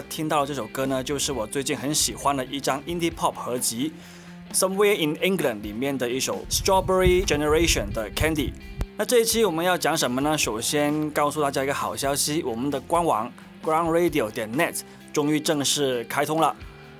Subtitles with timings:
[0.00, 3.92] 家听到这首歌呢，就是我最近很喜欢的一张 indie pop 合集
[4.56, 8.50] 《Somewhere in England》里面的一首 Strawberry Generation 的 Candy。
[8.96, 10.36] 那这一期我们要讲什么呢？
[10.36, 13.30] 首先告诉大家一个好消息，我们的官网
[13.62, 14.80] groundradio 点 net
[15.12, 16.54] 终于正式开通了。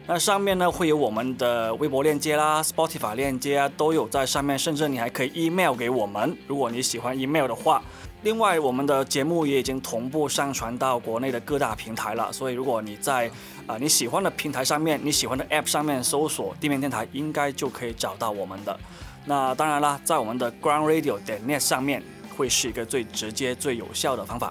[0.07, 7.83] 那上面呢会有我们的微博链接啦、Spotify 链接啊，都有在上面，甚至你还可以 email 给我们，如果你喜欢 email 的话。
[8.25, 13.31] 另外，我们的节目也已经同步上传到国内的各大平台了，所以如果你在
[13.67, 18.75] 啊你喜欢的平台上面、你喜欢的 App 上面搜索“地面电台”，应该就可以找到我们的。
[19.27, 22.03] 那当然啦，在我们的 Ground Radio 点 net 上面，
[22.35, 24.51] 会是一个最直接、最有效的方法。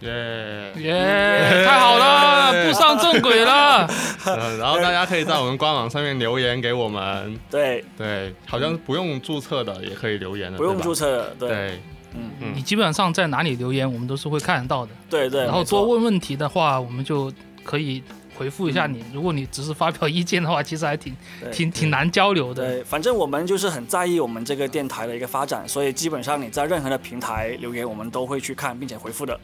[0.00, 3.88] 耶耶，太好了，步上正轨了。
[4.58, 7.38] 然后大家可以在我们官网上面留言给我们。
[7.48, 11.80] 对对，好像不用注册的也可以留言的，不用注册的，对。
[12.16, 14.92] 嗯嗯，你基本上在哪里留言，我们都是会看得到的。
[15.08, 15.44] 对对。
[15.44, 17.32] 然后多问问题的话，我们就
[17.62, 18.02] 可以
[18.36, 19.04] 回复一下你。
[19.12, 21.16] 如果你只是发表意见的话，其实还挺
[21.52, 22.64] 挺挺难交流的。
[22.64, 29.38] 对，反正我们就是很在意我们这个电台的一个发展，所以基本上你在任何的平台留言，我们都会去看并且回复的。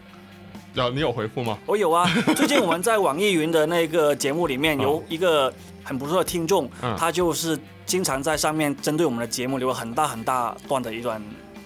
[0.75, 1.59] 有你有回复吗？
[1.67, 2.09] 我有啊。
[2.35, 5.53] 最近我们在网易云的那个节目里面有一个
[5.85, 11.23] 很不错的听众，他就是经常在上面针对我们的节目留了很大很大段的一段。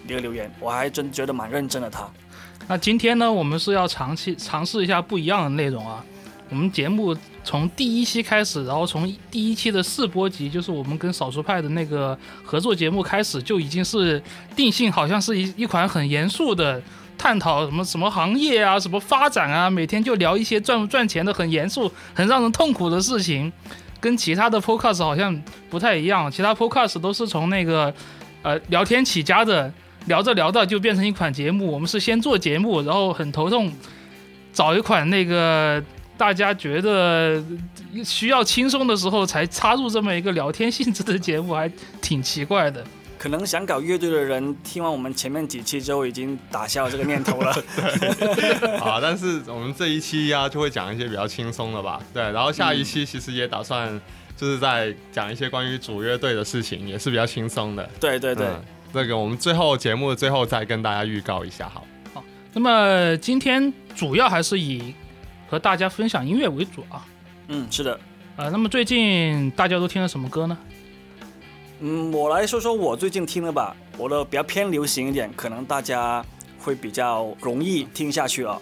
[0.07, 1.91] 一个留言，我还真觉得蛮认真的。
[1.91, 2.09] 他，
[2.69, 6.05] 那今天呢，我们是要尝试尝试一下不一样的内容啊。
[6.49, 14.23] 我们节目从第一期开始，然后从第一期的试播集，就是我们跟少数派的那个合作节目开始，就已经是
[14.55, 16.81] 定性，好像是一一款很严肃的
[17.19, 23.53] 探讨什么什么行业啊，什么发展啊，每天就聊一些赚不赚钱的很严肃、很让人痛苦的事情，
[23.99, 26.31] 跟其他的 podcast 好像不太一样。
[26.31, 27.93] 其他 podcast 都是从那个
[28.43, 29.73] 呃聊天起家的。
[30.07, 33.73] 聊着聊着就变成一款节目，我们是先做节目，然后很头痛，
[34.53, 35.83] 找一款那个
[36.17, 37.43] 大家觉得
[38.05, 42.85] 需要轻松的时候才插入这么一个聊天性质的节目，还挺奇怪的。
[43.19, 47.51] 可能想搞乐队的人听完我们前面几期之后，已经打消这个念头了。
[48.79, 51.99] 啊，但是我们这一期呀，就会讲一些比较轻松的吧。
[52.13, 54.01] 对，然后下一期其实也打算
[54.37, 57.89] 就是在讲一些关于主乐队的事情，也是比较轻松的。
[57.99, 58.47] 对对对。
[58.93, 61.85] 那个，我们最后节目的最后再跟大家预告一下，好。
[62.15, 62.25] 好，
[62.55, 64.95] 那么今天主要还是以
[65.49, 67.05] 和大家分享音乐为主啊。
[67.49, 68.01] 嗯，是的。
[68.37, 70.57] 呃，那么最近大家都听了什么歌呢？
[71.81, 73.77] 嗯，我来说说我最近听的吧。
[73.99, 76.25] 我的比较偏流行一点，可能大家
[76.59, 78.59] 会比较容易听下去啊。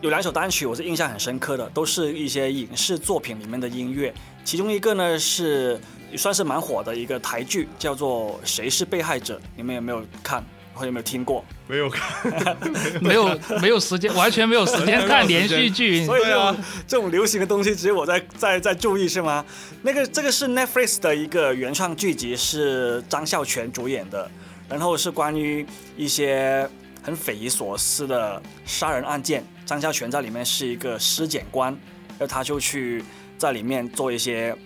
[0.00, 4.14] 有两首单曲我是印象很深刻的，都是一些影视作品里面的音乐。
[4.44, 5.80] 其中一个呢是。
[6.10, 10.42] 也算是蛮火的一个台剧，叫做《谁是被害者》，你们有没有看
[10.74, 11.44] 或有没有听过？
[11.66, 12.56] 没有看，
[13.02, 16.06] 没有没有时间，完全没有时间 看连续剧。
[16.06, 16.56] 所以啊，
[16.86, 19.44] 这种流行的东西只有我在在在注意是吗？
[19.82, 24.30] 那个这个是 Netflix 的一个原创剧集，是张孝全主演的，
[24.68, 25.66] 然后是关于
[25.96, 26.68] 一些
[27.02, 29.44] 很匪夷所思的杀人案件。
[29.66, 31.70] 张孝全在里面是一个尸检官，
[32.18, 33.04] 然后他就去
[33.36, 34.56] 在里面做一些。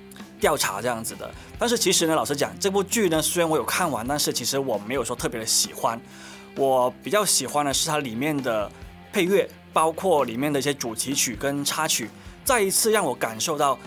[0.43, 5.99] 调查这样子的，但是其实呢，老实讲，这部剧呢，虽然我有看完，但是其实我没有说特别的喜欢。
[6.57, 8.69] 我比较喜欢的是它里面的
[9.13, 12.11] 配乐，包括里面的一些主题曲跟插曲，
[12.45, 13.79] 再一次让我感受到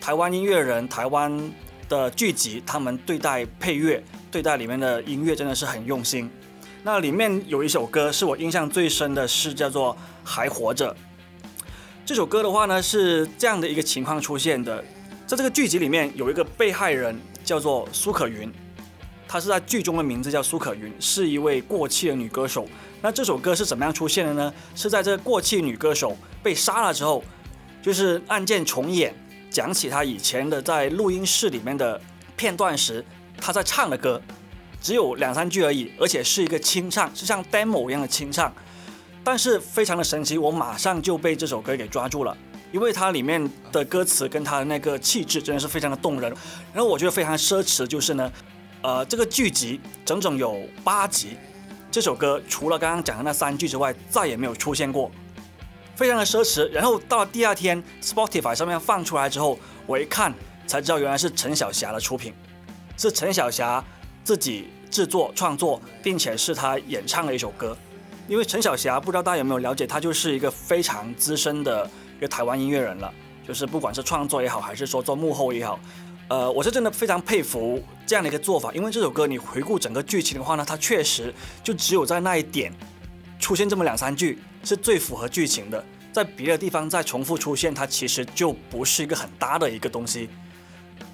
[0.00, 1.52] 台湾音乐人、台湾
[1.88, 4.02] 的剧集，他们对待配乐、
[4.32, 6.28] 对待里面的音乐真的是很用心。
[6.82, 10.92] 那里面有一首歌是我印象最深的，是叫做《还活着》。
[12.04, 14.84] 这首歌的话呢，是这样的一个情况出现的。
[15.30, 18.52] 在这个剧集里面有一个被害人叫做苏可云，
[19.28, 22.66] 她是在剧中的名字叫苏可云，是一位过气的女歌手。
[23.00, 24.52] 那这首歌是怎么样出现的呢？
[24.74, 27.22] 是在这个过气女歌手被杀了之后，
[27.80, 29.14] 就是案件重演，
[29.52, 32.00] 讲起她以前的在录音室里面的
[32.34, 33.04] 片段时，
[33.40, 34.20] 她在唱的歌，
[34.82, 38.52] 只有两三句而已，而且是一个清唱，是像 demo 一样的清唱，
[39.22, 42.36] 但是非常的神奇，我马上就被这首歌给抓住了。
[42.72, 46.32] 因为它里面的歌词跟它的那个气质真的是非常的动人，
[46.72, 48.32] 然后我觉得非常奢侈，就是呢，
[48.82, 51.36] 呃，这个剧集整整有八集，
[51.90, 55.10] 这首歌除了刚刚讲的那三句之外，再也没有出现过，
[55.96, 56.68] 非常的奢侈。
[56.70, 60.32] 然后到了第二天，Spotify 上面放出来之后，我一看
[60.66, 62.32] 才知道原来是陈小霞的出品，
[62.96, 63.84] 是陈小霞
[64.22, 67.76] 自己制作创作，并且是她演唱的一首歌。
[68.28, 71.90] 因为陈小霞不知道大家有没有了解，她就是一个非常资深的。
[72.20, 73.10] 一个台湾音乐人了，
[73.48, 75.80] 就是不管是创作也好，还是说做幕后也好，
[76.28, 78.70] 呃，我是真的非常佩服这样的一个做法。
[78.74, 81.32] 因为这首歌你回顾整个剧情的话呢，它确实
[81.64, 82.70] 就只有在那一点
[83.38, 85.82] 出现这么两三句是最符合剧情的。
[86.12, 90.28] 在别的地方再重复出现，它其实就不是一个很搭的一个东西。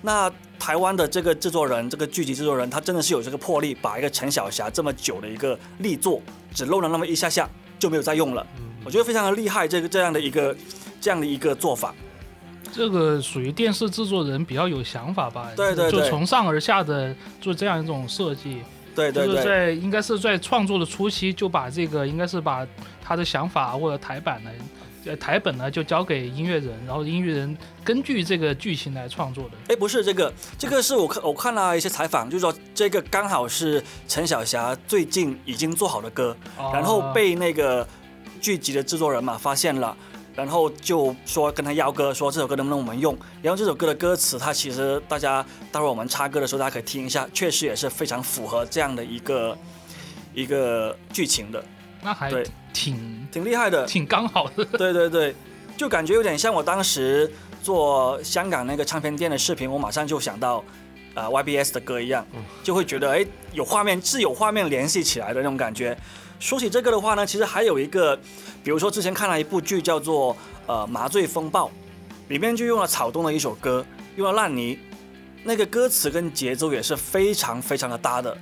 [0.02, 6.20] 那台湾的这个制作人，这个剧集制作人，他真的是有这个魄力，把一个陈小霞这么久的一个力作，
[6.52, 7.48] 只露了那么一下下
[7.78, 8.44] 就没有再用了。
[8.84, 10.56] 我觉得非常的厉害，这个这样的一个
[11.06, 11.94] 这样的一个做法。
[12.72, 15.52] 这个属于电视制作人比较有想法吧？
[15.54, 18.56] 对对对就从上而下的做这样一种设计，
[18.96, 22.66] 就是对就是，在应该是在创作的初期就把这个应该是把
[23.00, 24.50] 他的想法或者台版呢，
[25.04, 29.50] 呃台本呢就交给音乐人，然后音乐人根据这个剧情来创作的。
[29.68, 36.36] 哎，不是这个，这个是我看我看了一些采访，就是说这个刚好是陈小霞最近已经做好的歌，
[36.72, 37.86] 然后啊被那个
[38.40, 39.96] 剧集的制作人嘛发现了，
[40.36, 43.16] 然后就说跟他要歌，说这首歌能不能我们用。
[43.42, 49.58] 然后这首歌的歌词，它其实大家待会儿我们插歌的时候，大家可以听一下，确实也是非常符合这样的一个
[50.34, 51.64] 一个剧情的，
[52.02, 53.86] 那还对挺挺厉害的。
[53.86, 54.64] 挺刚好的。
[54.78, 55.34] 对对对，
[55.76, 57.32] 就感觉有点像我当时
[57.62, 60.62] 做香港那个唱片店的视频，我马上就想到。
[61.18, 62.26] 呃，YBS 的歌一样，
[62.62, 63.24] 就会觉得哎，
[63.54, 65.96] 有画面是有画面联系起来的那种感觉。
[66.38, 68.16] 说起这个的话呢，其实还有一个，
[68.62, 70.36] 比如说之前看了一部剧叫做
[70.66, 71.66] 呃《麻醉风暴》，
[72.28, 73.84] 里面就用了草东的一首歌，
[74.16, 74.78] 用了烂泥，
[75.44, 78.36] 那个歌词跟节奏也是非常非常的搭的。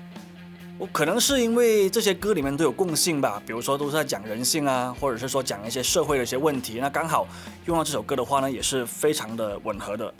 [0.77, 7.29] 我可能是因为这些歌里面都有共性吧，比如说都是在讲人性啊，或者是说讲一些社会的一些问题，那刚好
[7.67, 10.13] 用到这首歌的话呢，也是非常的吻合的。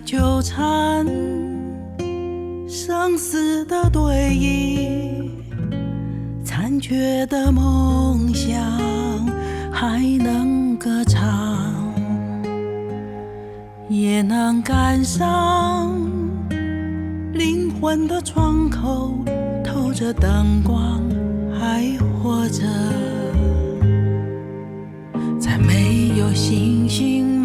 [0.00, 1.06] 纠缠
[2.68, 4.00] 生死的对
[4.30, 5.28] 弈，
[6.44, 8.60] 残缺的梦想
[9.72, 11.92] 还能歌唱，
[13.88, 15.90] 也能感伤。
[17.32, 19.14] 灵魂的窗口
[19.64, 21.00] 透着灯光，
[21.58, 22.64] 还活着。
[25.38, 27.37] 在没有星星、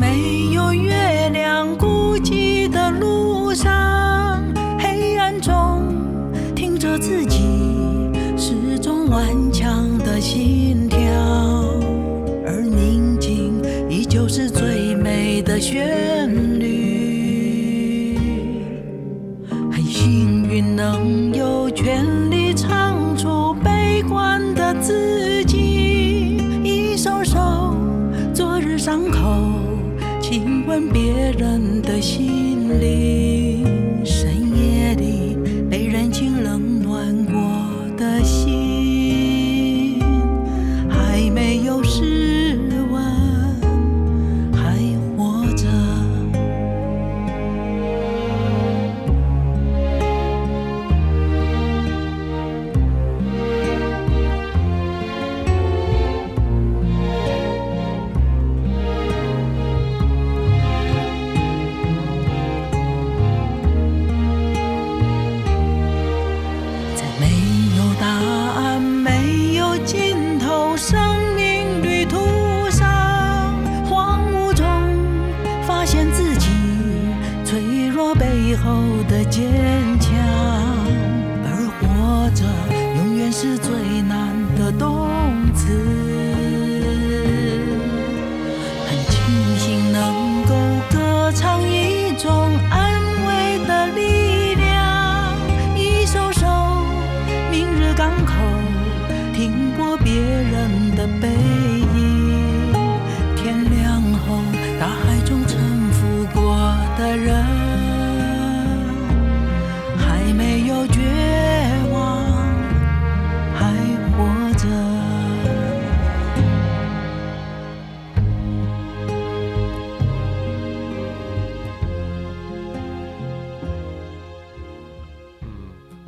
[6.94, 7.40] 着自己
[8.38, 11.00] 始终顽强的心跳，
[12.46, 13.60] 而宁静
[13.90, 18.20] 依旧是最美的旋律。
[19.72, 27.76] 很幸运能有权利唱出悲观的自己，一首首
[28.36, 29.20] 昨日伤口，
[30.22, 33.03] 亲吻别人的心灵。
[79.42, 79.73] 的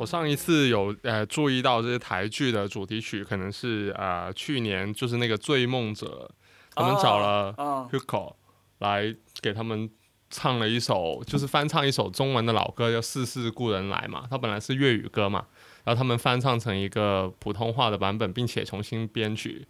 [0.06, 6.30] 我上一次有呃注意到这些台剧的主题曲，可能是呃去年就是那个《醉梦者》，
[6.76, 8.34] 他们找了啊 Hugo
[8.78, 9.90] 来给他们
[10.30, 14.28] 唱了一首，就是翻唱一首中文的老歌，叫《世事故人来》嘛。
[14.30, 15.44] 它本来是粤语歌嘛，
[15.82, 19.66] 然后他们翻唱成一个普通话的版本，并且重新编曲。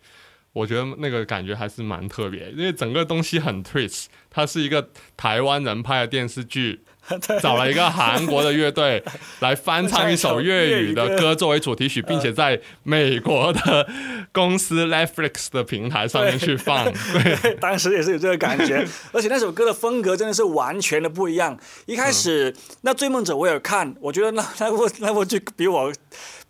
[0.52, 6.82] 我觉得那个感觉还是蛮特别，因为整个东西很 twist，它是一个台湾人拍的电视剧，
[7.40, 9.02] 找了一个韩国的乐队
[9.40, 13.88] 来翻唱一首粤语的歌作为主题曲，并且在美国的
[14.32, 16.84] 公司 Netflix 的平台上面去放。
[16.84, 21.56] 对， 当时也是有这个感觉， 而且那首歌的风格真的是完全的不一样。
[21.86, 25.92] 一开始、那《追梦者》我也看，我觉得那那部那部剧比我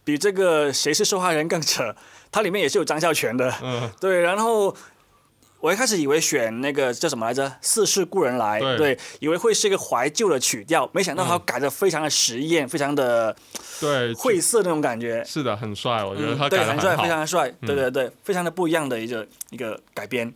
[0.05, 1.95] 比这个《谁是受害人》更扯，
[2.33, 4.75] 它里面也是有张孝全的，嗯，对，然后。
[5.67, 13.35] 我一开始以为选那个叫什么来着，《似是故人来》，对以为会是一个怀旧的曲调，没想到他改的非常的实验，非常的
[13.81, 15.25] 对，晦涩那种感觉。
[15.25, 17.09] 是的，很帅，我觉得他嗯对，很帅，非。
[17.09, 20.33] 常的帅，对嗯对对，非常的不一样的一个一个改编。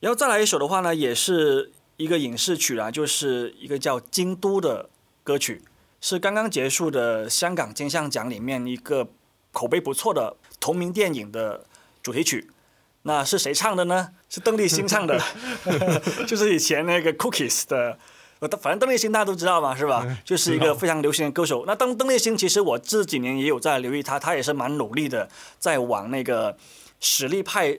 [0.00, 4.90] 然后再来一首的话呢，也是一个影视曲啊，就是一个叫《京都》的
[5.22, 5.62] 歌曲，
[6.00, 9.06] 是刚刚结束的香港金像奖里面一个
[9.52, 11.64] 口碑不错的同名电影的
[12.02, 12.50] 主题曲。
[13.06, 14.08] 那是谁唱的呢？
[14.28, 15.18] 是邓丽欣唱的，
[16.26, 17.98] 就是以前那个 Cookies 的。
[18.38, 20.06] 呃反正邓丽欣大家都知道嘛，是吧？
[20.22, 21.64] 就是一个非常流行的歌手。
[21.66, 25.26] 那邓邓丽欣，其实我这几年也有在留意她，她也是蛮努力的，
[25.58, 26.54] 在往那个
[27.00, 27.78] 实力派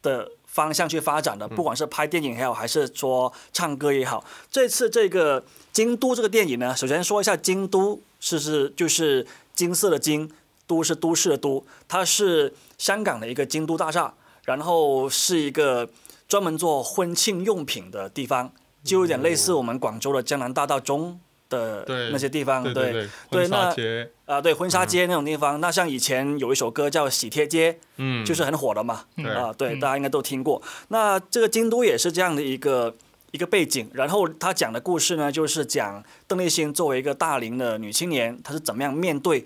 [0.00, 4.24] 的方向去发展的，不管是拍电影也好，还是说唱歌也好。
[4.50, 5.42] 这次这个
[5.72, 10.30] 《京都》这个电影呢，首先说一下，京都是是就是金色的金，
[10.66, 14.14] 都是都市的都，它是香港的一个京都大厦，
[14.48, 15.86] 然后是一个
[16.26, 18.50] 专门做婚庆用品的地方，
[18.82, 29.30] 就有点类似我们广州的江南大道中的那些地方，对对对，对婚纱那街，啊，对婚纱街那种地方，那像以前有一首歌叫《喜帖街》，嗯，就是很火的嘛，对。
[29.30, 29.80] 啊，对，嗯。
[29.80, 30.62] 大家应该都听过。
[30.88, 32.96] 那这个京都也是这样的一个
[33.32, 39.44] 一个背景，然后他讲的故事呢，就是讲邓丽欣作为一个大龄的女青年，她是怎么样面对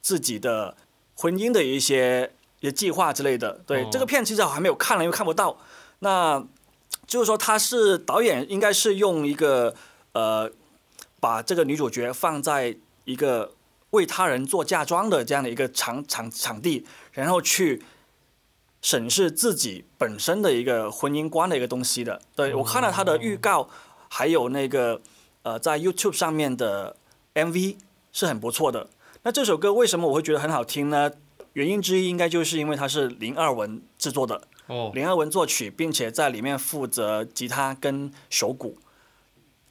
[0.00, 0.74] 自己的
[1.14, 3.60] 婚姻的一些一些计划之类的。
[3.66, 5.58] 对，哦这个片其实我还没有看了，因为看不到。
[6.00, 6.44] 那
[7.06, 9.74] 就是说，他是导演，应该是用一个
[10.12, 10.50] 呃，
[11.20, 13.54] 把这个女主角放在一个
[13.90, 17.82] 为他人做嫁妆的这样的一个场场场地，然后去
[18.82, 22.20] 审视自己本身的一个婚姻观的一个东西的。
[22.36, 23.68] 对我看了他的预告，
[24.08, 25.00] 还有那个
[25.42, 26.96] 呃在 YouTube 上面的
[27.34, 27.76] MV
[28.12, 28.88] 是很不错的。
[29.22, 31.10] 那这首歌为什么我会觉得很好听呢？
[31.58, 38.78] 原因之一应该就是因为它是林二文制作的，哦，林二文作曲，并且在里面负责吉他跟手鼓。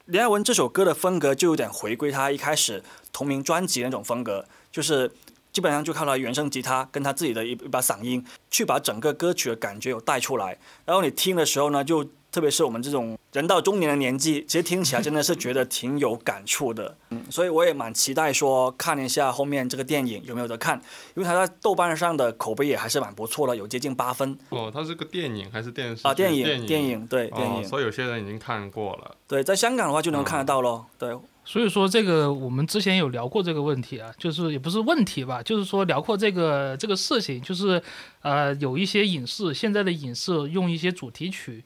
[0.04, 5.10] 林二文这首歌的风格就有点回归他一开始同名专辑那种风格，就是
[5.50, 10.58] 基本上就靠他原声吉他跟他自己的一一把嗓音，去把整个歌曲的感觉有带出来。
[10.84, 16.96] 然后你听的时候呢，就特别是我们这种人到中年的年纪，其实听起来真的是觉得挺有感触的。
[17.10, 20.76] 嗯，所以我也蛮期待说看一下后面这个电影有没有得看，
[21.14, 26.12] 因为它在豆瓣上的口碑也还是蛮不错的，有接近八分哦，它是个电影还是电视啊。
[26.12, 29.16] 电影电电影对电哦，影所以有些人已经看过了。
[29.26, 30.86] 对，在香港的话就能看得到咯。
[30.98, 37.82] 对，所以说这个我们之前有聊过这个问题啊，就是也不是问题吧，就是说聊过这个这个事情，就是
[38.22, 41.64] 呃有一些影视现在的影视用一些主题曲，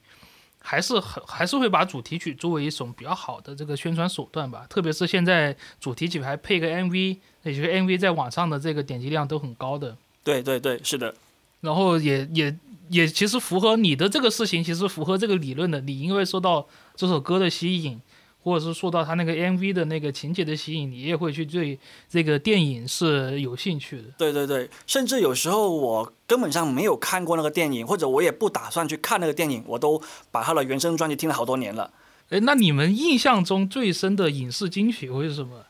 [0.62, 11.14] 还是很还是会把主题曲作为一种比较好的这个宣传手段吧，特别是现在主题曲还配个 MV，也就是 MV 在网上的这个点击量都很高的，对对对，是的，
[11.60, 12.56] 然后也也
[12.88, 15.80] 也其实符合你的这个事情，其实符合这个理论的。
[15.80, 18.00] 你因为受到这首歌的吸引，
[18.42, 24.04] 或者是受到他那个 MV 的那个情节的吸引，你也会去对这个电影是有兴趣的。
[24.18, 31.92] 对对对，甚至有时候我根本上没有看过那个电影，或者我也不打算去看那个电影，我都把他的原声专辑听了好多年了。
[32.30, 35.66] 哎，那你们印象中最深的影视金曲会是什么？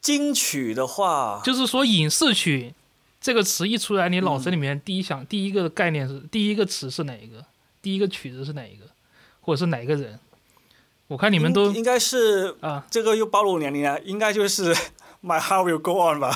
[0.00, 2.74] 金曲的话，就是说影视曲
[3.20, 7.44] 这个词一出来，你脑子里面第一想、第一个概念是第一个词是哪一个？
[7.80, 8.84] 第一个曲子是哪一个？
[9.40, 10.18] 或者是哪一个人？
[11.08, 14.74] 我看你们都应应该是啊，这个又暴露年龄了，应该就是
[15.22, 16.34] My Heart Will Go On 吧。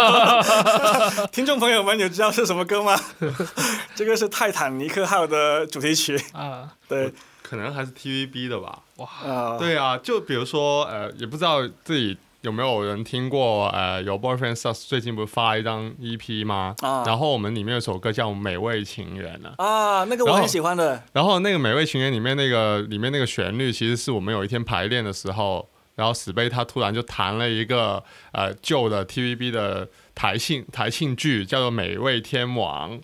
[1.32, 2.98] 听众朋友们，有知道是什么歌吗？
[3.94, 6.16] 这个是泰坦尼克号的主题曲。
[6.32, 8.78] 啊，对，可能还是 TVB 的吧。
[9.26, 16.74] 啊、对啊，就比如说呃，也不知道自己有没有人听过呃，有 Boyfriend Sus 最近不是发了一张 EP 吗？
[16.80, 19.52] 啊然后我们里面有首歌叫《美味情缘》呢。
[19.58, 21.02] 啊，那个我很喜欢的。
[21.12, 32.98] 然后那个《美味情缘》里面那个里面那个旋律，其实是我们有一天排练的时候，然后史贝他突然就弹了一个呃旧的 TVB 的台庆台庆剧，叫做《美味天王》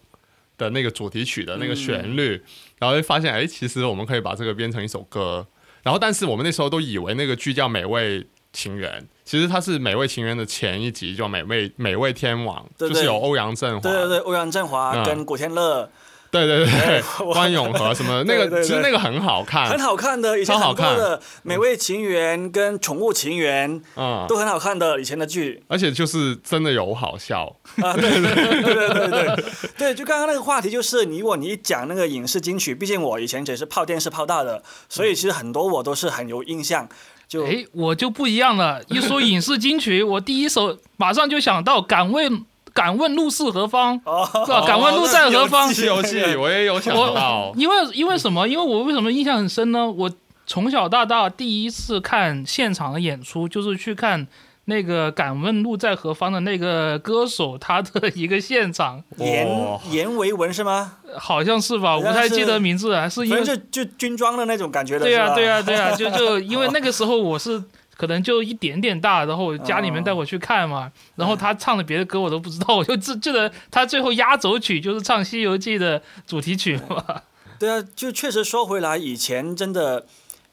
[0.56, 2.42] 的那个主题曲的那个旋律，
[2.78, 5.46] 然后就发现哎，其实我们可以把这个编成一首歌。
[5.82, 8.26] 然后但是我们那时候都以为那个剧叫《美味
[8.56, 8.90] 情缘》，
[9.22, 15.04] 其实它是《美味情缘》的前一集，就《美味美味天王》，对对就是有欧阳震华，对对对，欧阳震华嗯。
[15.04, 15.90] 跟古天乐，
[16.30, 25.62] 对对对 关咏荷什么的那个，其实那个很好看，很好看的，以前超好看很多的《美味情缘》跟《宠物情缘》嗯，都很好看的以前的剧。
[25.68, 29.44] 而且就是真的有好笑，啊，对对对对对对
[29.76, 36.88] 对，就刚刚那个话题，就是你如果你一讲那个影视金曲，毕竟我以前只是泡电视泡大的，所以其实很多我都是很有印象。
[37.28, 38.82] 就哎，我就不一样了。
[38.88, 44.64] 一说影视金曲，我第一首马上就想到《敢问敢问路是何方》，哦，是吧？
[44.66, 45.68] 敢问路在何方？
[45.74, 48.46] 《西游记》我也有想到，因为因为什么？
[48.46, 49.90] 因为我为什么印象很深呢？
[49.90, 50.10] 我
[50.46, 54.26] 从小到大第一次看现场的演出，就是去看
[54.68, 60.98] 那个《敢问路在何方》的那个歌手他的一个现场， 严哇严维文是吗？
[61.16, 61.96] 好像是吧？
[61.96, 67.62] 我不太记得名字了，是因为反正就就军装的那种感觉的，对呀、是吧对呀、对呀、 就就因为那个时候我是
[67.96, 77.22] 可能就一点点大，然后家里面带我去看嘛，然后他唱的别的歌我都不知道，我就记记得他最后压轴曲就是唱《西游记》的主题曲嘛。
[77.58, 80.04] 对啊，就确实说回来，以前真的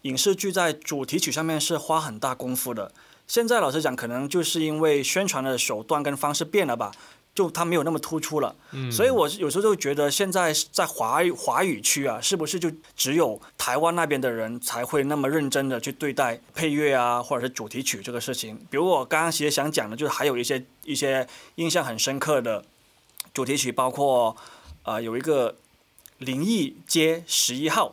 [0.04, 2.92] 影视剧在主题曲上面是花很大功夫的。
[3.34, 6.92] 现在老实讲，可能就是因为宣传的手段跟方式变了吧，
[7.34, 8.56] 就它没有那么突出了。
[8.74, 18.56] 嗯所以我有时候就觉得，现在在华语华语区啊，是不是就只有台湾那边的人才会那么认真的去对待配乐啊，或者是主题曲这个事情？
[18.70, 22.64] 比如我刚刚其实想讲的，就是还有一些一些印象很深刻的
[23.34, 24.38] 主题曲，包括
[24.84, 25.54] 呃有一个
[26.20, 27.90] 《灵异街十一号》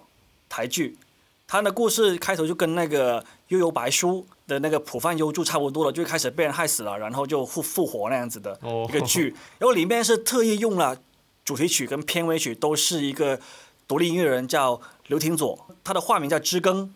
[0.51, 0.99] 台剧，
[1.47, 10.99] 它的故事开头就跟那个《悠悠白书》的那个普饭优助差不多了，就开始被人害死了，然后就复复活那样子的哦一个剧，然后里面是特意用了
[11.45, 13.39] 主题曲跟片尾曲都是一个
[13.87, 16.93] 独立音乐人叫刘廷佐，他的化名叫知更。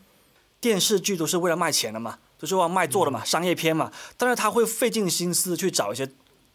[0.60, 3.92] 电视剧都是为了卖钱的嘛，都是为了卖座的嘛，商业片嘛。
[4.16, 6.08] 但是他会费尽心思去找一些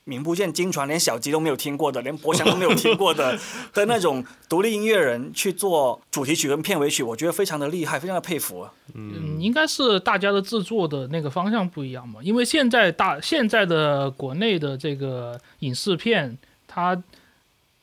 [0.06, 3.38] 名不见经传，连小吉都没有听过的，连博翔都没有听过的
[3.74, 8.74] 的那种独立音乐人去做主题曲跟片尾曲，我觉得非常的厉害，非常的佩服啊。
[8.96, 16.36] 嗯，应该是大家的制作的那个方向不一样嘛，因为现在大现在的国内的这个影视片，
[16.68, 17.00] 它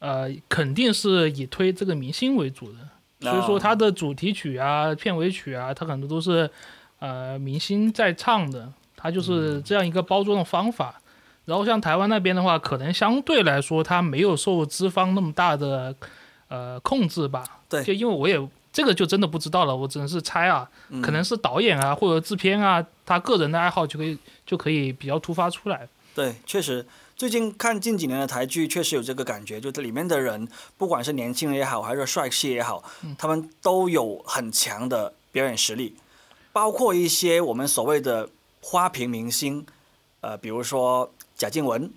[0.01, 6.51] 呃肯定是以推这个明星为主的，所以说它的主题曲啊、片尾曲啊，它很多都是
[6.99, 11.01] 呃明星在唱的，它就是这样一个包装的方法。
[11.47, 15.95] 然后像台湾那边的话，可能相对来说它没有受资方那么大的
[16.49, 17.43] 呃控制吧。
[17.69, 17.83] 对。
[17.83, 18.39] 就因为我也
[18.73, 21.01] 这个就真的不知道了，我只能是猜啊，嗯。
[21.01, 25.89] 可能是导演啊或者制片啊，他个人的爱好就可以就可以比较突发出来。
[26.15, 32.83] 对，确实，最近看近几年的台剧，确实有这个感觉，就这里面的人，不管是年轻人也好，还是帅气也好，
[33.19, 35.95] 他们都有很强的表演实力，
[36.55, 38.31] 包括一些我们所谓的
[38.63, 39.67] 花瓶明星，
[40.23, 41.91] 呃，比如说贾静雯，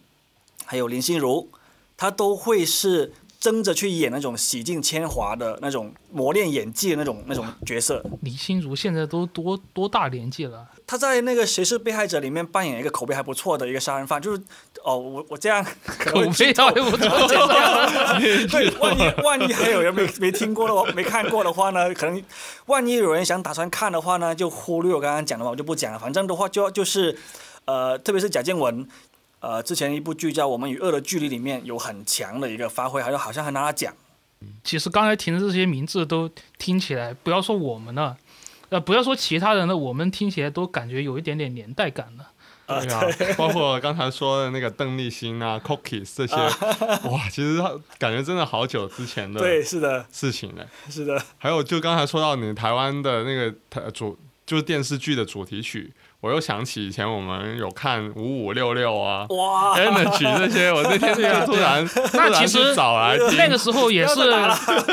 [0.65, 1.49] 还有林心如，
[1.95, 8.04] 她都会是争着去演那种洗尽铅华的那种磨练演技的那种那种角色。
[8.21, 10.67] 林心如现在都多多大年纪了？
[10.86, 14.41] 她在那个《谁是被害者》里面扮演一个口碑还不错的一个杀人犯，就是
[14.84, 16.97] 哦，我我这样口碑还不错。
[18.19, 22.21] 对，万一万一还有人没没听过的话，没看过的话呢，可能
[22.65, 25.99] 万一有人想打算看的话呢，就忽略我刚刚讲的话，我就不讲了。
[25.99, 27.15] 反正的话就就是，
[27.65, 28.88] 呃，特别是贾静雯，
[29.39, 33.93] 呃，之前一部剧叫《我们与恶的距离》里面有很强的一个发挥，还有好像还拿了奖。
[34.63, 38.17] 其实刚才提的这些名字都听起来，不要说我们了，
[38.69, 42.32] 呃，不要说其他人了，我们听起来都感觉有一点点年代感了。
[42.67, 43.02] 对啊，
[43.36, 50.63] 包括刚才说的那个邓丽欣啊、 Cookies 这些，哇，其实他感觉真的好久之前的对，是的，事情了。
[50.88, 55.91] 是的，还有就刚才说到你台湾的那个台主，就是电视剧的主题曲，
[56.22, 64.16] 我又想起以前我们有看五五六六啊、哇，Energy 这些，我那天就突然 突然那其实来，那个时候也是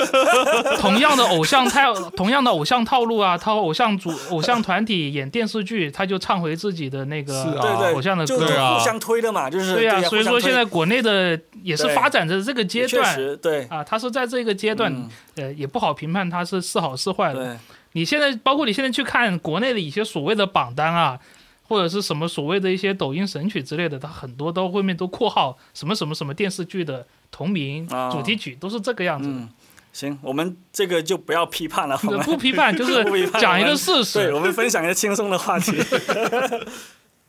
[0.79, 8.47] 同样的偶像套，同样的偶像套路啊，他偶像组、偶像团体演电视剧，他就唱回自己的那个偶像的就歌。
[8.47, 8.79] 对啊。
[8.79, 15.09] 互相推的嘛，就是对啊、所以说现在国内的也是发展着这个阶段对，啊，他是在这个阶段，嗯。
[15.39, 17.45] 呃，也不好评判他是是好是坏的。
[17.45, 17.57] 对。
[17.97, 21.19] 你现在包括你现在去看国内的一些所谓的榜单啊，
[21.63, 29.35] 或者是什么所谓的一些抖音神曲之类的，它很多都后面都括号什么什么什么电视剧的同名啊主题曲，都是这个样子的。
[29.37, 29.49] 嗯，
[29.95, 33.03] 行，我们这个就不要批判了，我们不批判，就是
[33.41, 35.73] 讲一个事实对，我们分享一个轻松的话题。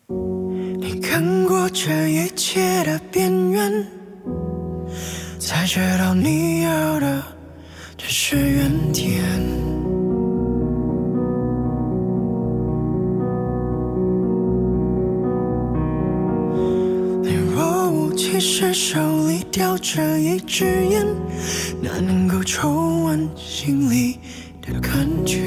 [0.82, 3.88] 你看过这一切的边缘，
[5.39, 7.23] 才知道你要的
[7.97, 9.66] 只是原点。
[18.39, 21.04] 其实手里叼着一支烟，
[21.82, 24.19] 哪能够抽完心里
[24.62, 25.41] 的感觉？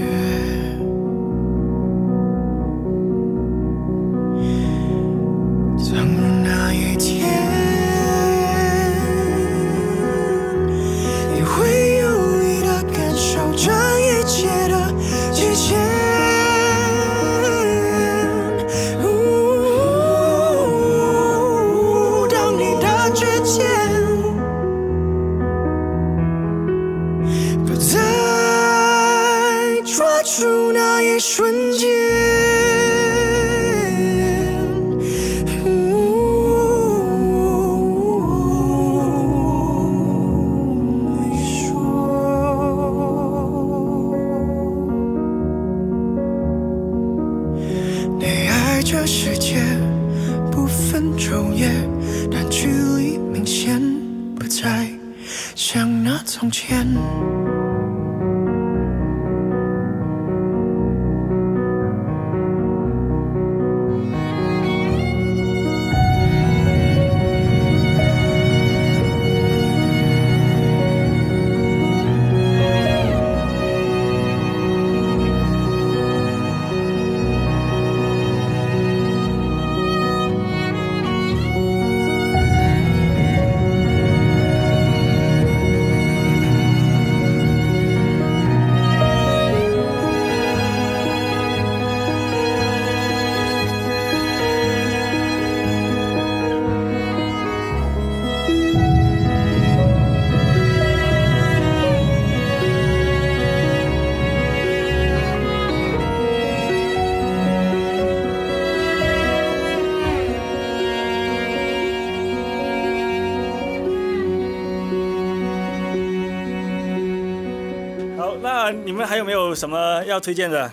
[119.60, 120.70] 什么要推荐的？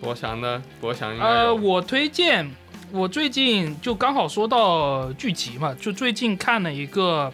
[0.00, 0.60] 博翔呢？
[0.80, 2.50] 博翔应该呃，我推荐，
[2.90, 7.32] 我最近就刚好说到剧集嘛，就最近看了一个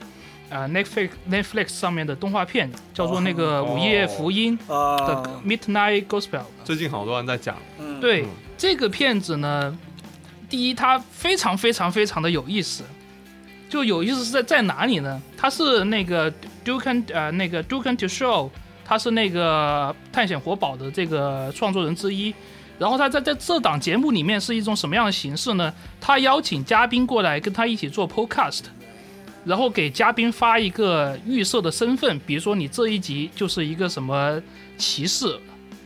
[0.50, 6.42] 呃 Netflix Netflix 上面的动画片，叫做那个《午夜福音》的啊，Midnight Gospel。
[6.62, 8.28] 最近好多人在讲，嗯，对、嗯
[8.58, 9.74] 这个片子呢，
[10.50, 12.84] 第一它非常非常非常的有意思，
[13.70, 15.22] 就有意思是在在哪里呢？
[15.38, 16.30] 它是那个
[16.62, 18.50] Duke 呃那个 Duke to Show，
[18.84, 22.34] 他是那个探险活宝的这个创作人之一。
[22.76, 25.72] 然后他在在这档节目里面是一种什么样的形式呢？
[26.00, 28.62] 他邀请嘉宾过来跟他一起做 podcast，
[29.44, 34.42] 然后给嘉宾发一个预设的身份，比如说你这一集就是一个什么
[34.76, 35.38] 骑士，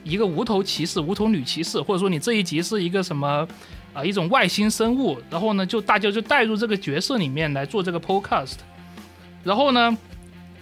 [0.03, 3.47] 一个无头骑士、无头女骑士，或者说你这一集是一个什么
[3.93, 8.57] 啊、一种外星生物，然后呢就大家就带入这个角色里面来做这个 podcast，
[9.45, 9.95] 然后呢，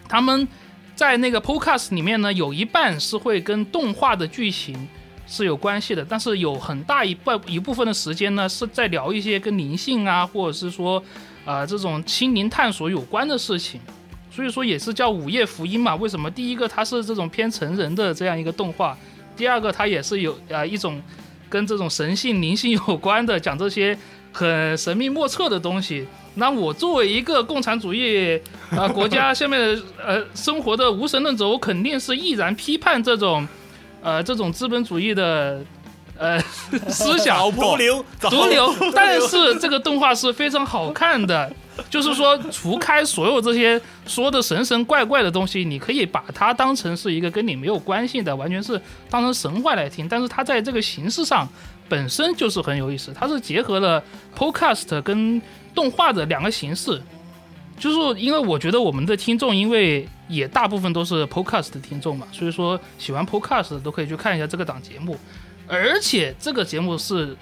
[0.09, 0.49] 他们
[0.96, 4.88] 在那个 podcast 里面呢有一半是会跟动画的剧情
[5.26, 11.02] 是有关系的，但是有很大一半一部分的时间呢是在聊一些跟灵性啊，或者是说
[11.44, 13.80] 啊、这种心灵探索有关的事情。
[14.30, 15.94] 所以说也是叫午夜福音嘛？
[15.96, 16.30] 为什么？
[16.30, 18.96] 第一个它是这种偏成人的这样一个动画，
[19.37, 21.00] 第二个它也是有呃一种
[21.48, 23.96] 跟这种神性灵性有关的，讲这些
[24.32, 26.06] 很神秘莫测的东西。
[26.37, 33.46] 那我作为一个共产主义啊、呃 国家下面的呃生活的无神论者，我肯定是毅然批判这种
[34.03, 35.61] 呃这种资本主义的
[36.18, 36.38] 呃
[36.88, 37.51] 思想。
[37.53, 41.51] 毒瘤，毒瘤，但是这个动画是非常好看的，
[41.90, 50.09] 就是说，除开所有这些说的神神怪怪的东西，你可以把它当成是一个跟你没有关系的，完全是当成神话来听。
[50.09, 51.49] 但是它在这个形式上
[51.88, 54.03] 本身就是很有意思，它是结合了
[54.37, 55.40] podcast 跟
[55.76, 57.00] 动画的两个形式。
[57.78, 65.14] 就是因为我觉得我们的听众，因为也大部分都是 podcast 的听众嘛，所以说喜欢 podcast 的都可以去看一下这个档节目。
[65.68, 67.36] 而且这个节目是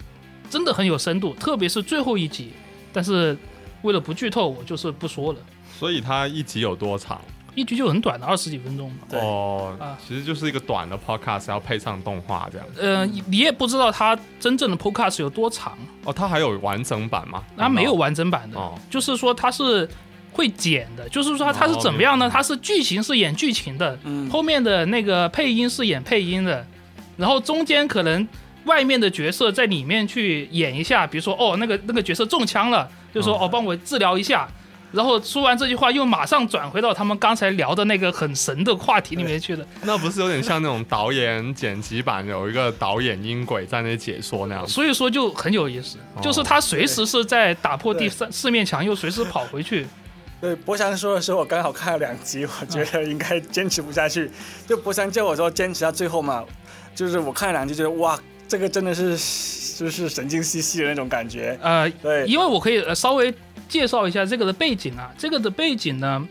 [0.51, 2.53] 真的很有深度，特别是最后一集。
[2.93, 3.39] 但是
[3.83, 5.39] 为了不剧透，我就是不说了。
[5.79, 7.21] 所以它一集有多长？
[7.55, 8.99] 一局就很短的，二十几分钟嘛。
[9.09, 12.67] 对哦啊，其实就是一个短的 podcast，要配上动画这样。
[12.81, 17.43] 呃，你也不知道它真正的 podcast 有多长，哦，它还有完整版吗？
[17.57, 19.89] 它没有完整版的，哦就是说它是
[20.33, 22.27] 会剪的，就是说它它是怎么样呢？
[22.27, 26.67] 哦它是剧情是演剧情的，嗯，后面的那个配音是演配音的，
[27.17, 28.27] 然后中间可能
[28.65, 34.49] 外面的角色在里面去演一下，比如说哦那个那个角色中枪了，就说嗯哦帮我治疗一下，
[34.95, 39.67] 然后说完这句话，又马上转回到他们刚才聊的那个很神的话题里面去了。
[39.83, 44.67] 那不是有点像那种导演剪辑版有一个导演音轨在那解说那样？
[44.69, 49.87] 所以说就很有意思，哦就是他随时是在打破第三四面墙，又随时跑回去。
[50.41, 54.31] 对，博翔说的时候，我刚好看了两集，我觉得应该坚持不下去。
[54.67, 56.45] 就博翔叫我说坚持到最后嘛，
[56.95, 59.11] 就是我看了两集，觉得哇，这个真的是
[59.79, 61.59] 就是神经兮兮的那种感觉。
[61.63, 63.33] 呃，对，因为我可以呃稍微
[63.75, 66.29] 介绍一下这个的背景啊，这个的背景呢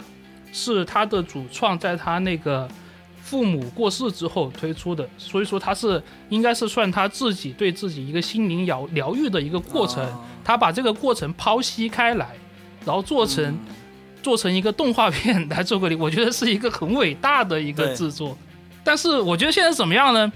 [0.53, 2.65] 是他的主创在他那个
[3.21, 12.29] 父母过世之后推出的，所以说他是应该是算他自己对自己一个心灵疗疗愈的一个过程，哦他把这个过程剖析开来，
[12.86, 13.60] 然后做成、嗯
[14.23, 18.38] 做成一个动画片来做个例， 我觉得是一个很伟大的一个制作。
[18.82, 20.32] 但是我觉得现在怎么样呢？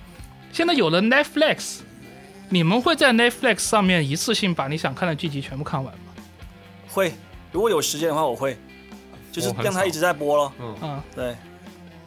[0.51, 1.77] 现在有了 Netflix，
[2.49, 6.06] 你们会在 Netflix 上面一次性把你想看的剧集全部看完吗？
[6.97, 7.13] 会，
[7.51, 8.57] 如果有时间的话，我会，
[9.31, 10.51] 就是让它一直在播咯。
[10.59, 11.35] 嗯，嗯，对，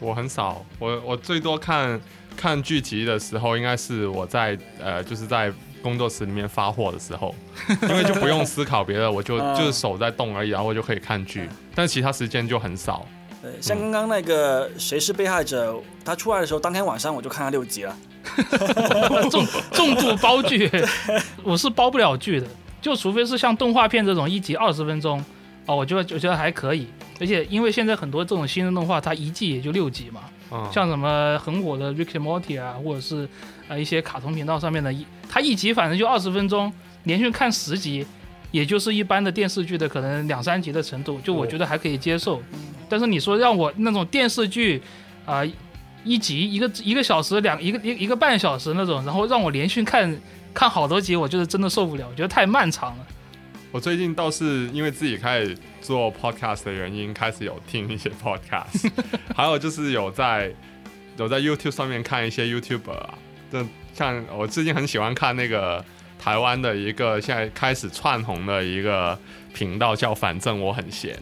[0.01, 2.01] 我很少，我我最多看
[2.37, 7.33] 看剧集的时候，应该是我在呃，就是在工作室里面发货的时候，
[7.89, 13.07] 因为就不用思考别的，我就嗯就是手在动而已，然后我就可以看剧，但其他时间就很少。
[13.41, 15.73] 对，像刚刚那个《谁是被害者》，
[16.05, 17.97] 他出来的时候，当天晚上我就看了六集了。
[19.31, 20.71] 重重度包剧，
[21.43, 22.47] 我是包不了剧的，
[22.81, 25.23] 就除非是像动画片这种一集二十分钟，
[25.67, 26.87] 哦，我觉得我觉得还可以。
[27.21, 33.29] 而且因为现在很多这种新的动画，它一季也就六集嘛，嗯，像什么很火的《Rick and Morty》啊，或者是
[33.69, 36.73] 呃一些卡通频道上面的一，它一集反正就二十分钟，
[37.05, 38.07] 连续看十集，
[38.51, 42.43] 也就是一般的电视剧的可能两三集的程度，就我觉得还可以接受。
[42.89, 44.81] 但是你说让我那种电视剧
[45.27, 45.43] 啊、
[46.03, 50.19] 一集一个一个小时两一个一个一个半小时那种，然后让我连续看
[50.53, 53.07] 看好多集，我觉得真的受不了，我觉得太漫长了。
[53.73, 58.91] 我最近倒是因为自己开始做 podcast 的原因，开始有听一些 podcast，
[59.35, 60.53] 还有就是有在
[61.17, 63.15] 有在 YouTube 上面看一些 YouTuber 啊，
[63.53, 65.85] 就像我最近很喜欢看那个
[66.19, 69.17] 台湾的一个现在开始窜红的一个
[69.55, 71.17] 频道，叫反正我很闲。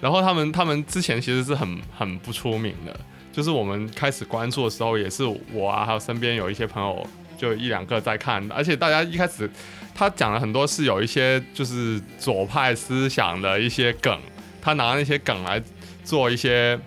[0.00, 2.98] 然后他们他们之前其实是很很不出名的，
[3.30, 7.06] 就是我们开始关注的时候，也是我啊，还有身边有一些朋友，
[7.42, 9.50] 就一两个在看，而且大家一开始
[9.92, 14.16] 他讲了很多是有一些就是左派思想的一些梗，
[14.62, 15.60] 他拿那些梗来
[16.04, 16.78] 做一些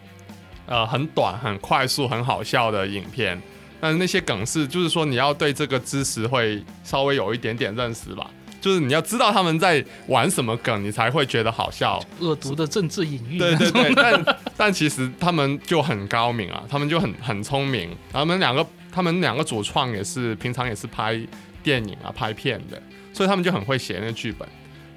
[0.65, 3.37] 呃很短、很快速、很好笑的影片。
[3.81, 12.01] 但是那些梗是，就是说你要对这个知识会稍微有一点点认识吧，就是你要知道他们在玩什么梗，你才会觉得好笑。
[12.19, 17.95] 恶毒的政治隐喻，对对 对，但但其实他们就很高明啊，他们就很很聪明。
[18.11, 21.19] 他们两个，他们两个主创也是平常也是拍
[21.61, 22.81] 电影啊、拍片的，
[23.11, 24.47] 所以他们就很会写那剧本。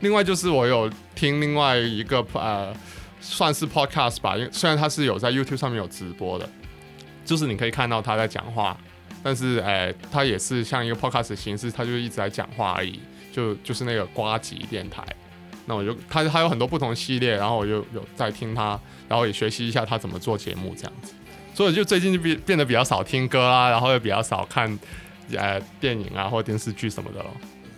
[0.01, 2.73] 另外就是我有听另外一个呃，
[3.21, 6.49] 算是 podcast 吧，因为虽然他是有在 YouTube 上面有直播的，
[7.25, 8.79] 就是你可以看到他在讲话，
[9.21, 13.01] 但是哎，他也是像一个 podcast 形式，他就一直在讲话而已，
[13.33, 15.05] 就就是那个瓜吉电台。
[15.67, 21.13] 那我就他他有很多不同系列，然后我就有在听他，然后也学习一下他怎么做节目这样子。
[21.59, 24.79] 所以就最近就变变得比较少听歌啦，然后也比较少看
[25.37, 27.31] 呃电影啊或电视剧什么的了。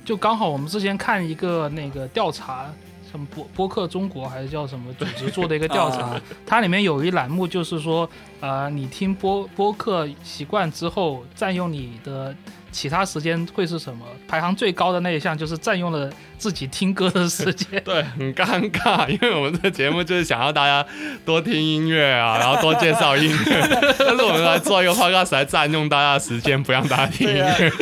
[0.04, 2.70] 就刚好我们之前看一个那个调查，
[3.10, 8.06] 什么播播客中国还是叫什么组织做的一个调查， 啊它里面有一栏目就是说，
[8.40, 12.36] 呃，你听播播客习惯之后，占用你的
[12.72, 14.04] 其他时间会是什么？
[14.28, 17.82] 排行最高的那一项就是占用了自己听歌的时间。
[17.84, 20.86] 对，很尴尬，因为我们这个节目就是想要大家
[21.24, 27.72] 多听音乐啊，然后多介绍音乐，但是我们来做一个 podcast 来占用大家的时间，不让大家听音乐。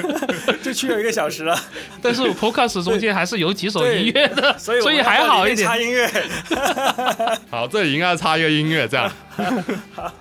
[0.62, 1.58] 就去了一个小时了，
[2.02, 5.76] 但是 podcast 中间还是有几首音乐的，所以所以还好一点插。
[5.76, 6.10] 音乐。
[7.50, 9.10] 好，这里应该插一个音乐，这样。
[9.96, 10.12] 啊。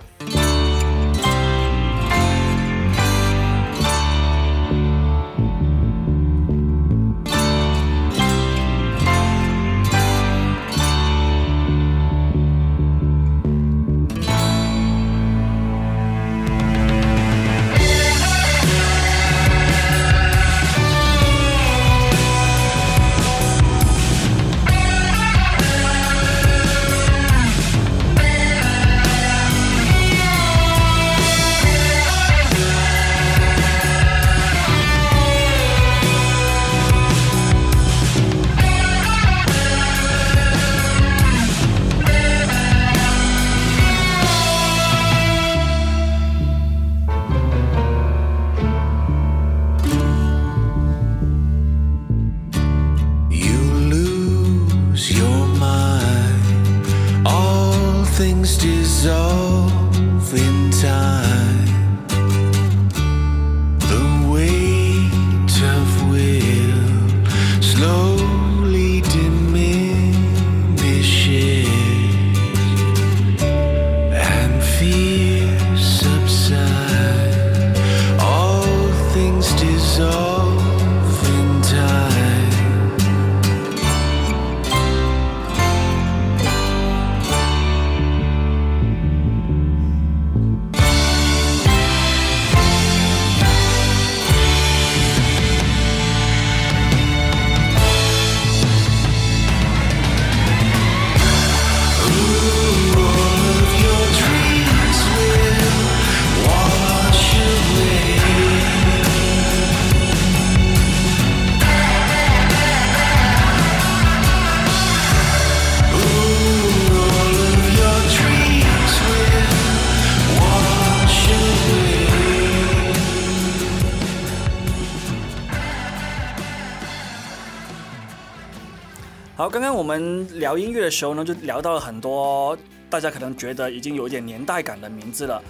[129.40, 132.58] 好，刚刚我们聊音乐的时候呢，就聊到了很多
[132.90, 135.42] 大家可能觉得已经有一点年代感的名字了。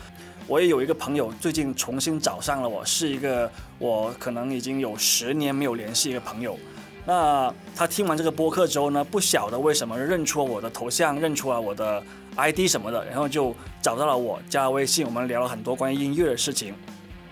[0.45, 6.56] 我也有一个朋友最近重新找上了我，是一个我可能已经有十年没有联系一个朋友。
[7.04, 12.04] 那他听完这个播客之后呢，不晓得为什么认出了我的头像，认出了我的
[12.36, 16.75] ID 什么的，然后就找到了我，加了微信，我们聊了很多关于音乐的事情。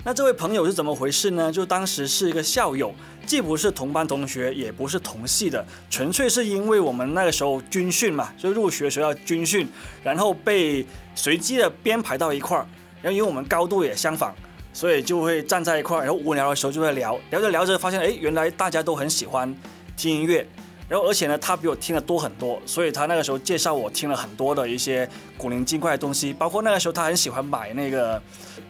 [0.04, 1.52] 那这位朋友是怎么回事呢？
[1.52, 2.94] 就当时是一个校友，
[3.26, 9.68] 既不是同班同学，也不是同系的，纯粹是因为我们那个时候军训嘛，就入学时候要军训，
[10.02, 12.66] 然后被随机的编排到一块儿，
[13.02, 14.34] 然后因为我们高度也相仿，
[14.72, 19.54] 所以就会站在一块儿，然后无聊的时候就会聊，聊着聊着发现，哎，原来大家都很喜欢
[19.98, 20.48] 听音乐。
[20.90, 28.22] 然后，而且呢，他比我听的多很多，所以他那个时候介绍我听了很多的一些古灵精怪的东西，包括那个时候他很喜欢买那个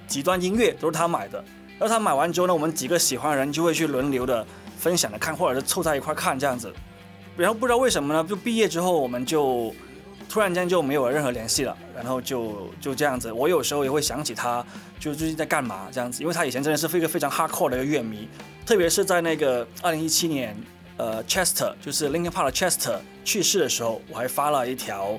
[0.07, 1.43] 极端音乐，都是他买的。
[1.79, 4.43] 然后他买完之后呢，我们几个喜欢的人就会去轮流的
[4.79, 6.73] 分享的看，或者是凑在一块看这样子。
[7.35, 9.71] 然后不知道为什么呢，就毕业之后我们就
[10.27, 13.31] 突然间就没有了任何联系了，然后就就这样子。
[13.31, 14.65] 我有时候也会想起他，
[14.99, 18.27] 就最近在干嘛这样子，因为他以前真的是一个非常 hardcore 的一个乐迷，
[18.65, 20.57] 特别是在那个二零一七年，
[20.97, 25.17] 呃，Chester 就是 Linkin Park 的 Chester 去世的时候，我还发了一条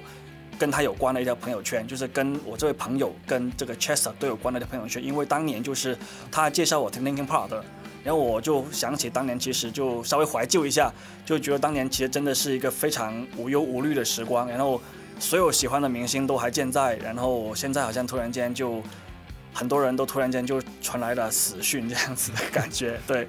[0.59, 5.97] 跟他有关的一条朋友圈，就是跟我这位朋友跟这个 Chester 都有关的一条朋友圈，因为当年就是
[6.33, 7.65] 他介绍我听 Linkin Park 的，
[8.03, 10.93] 然后我就想起当年其实就稍微怀旧一下，
[11.25, 14.81] 就觉得当年其实真的是一个非常无忧无虑的时光，然后
[15.21, 18.83] 所有喜欢的明星都还健在，然后现在好像突然间就
[19.59, 23.29] 很多人都突然间就传来了死讯这样子的感觉， 对，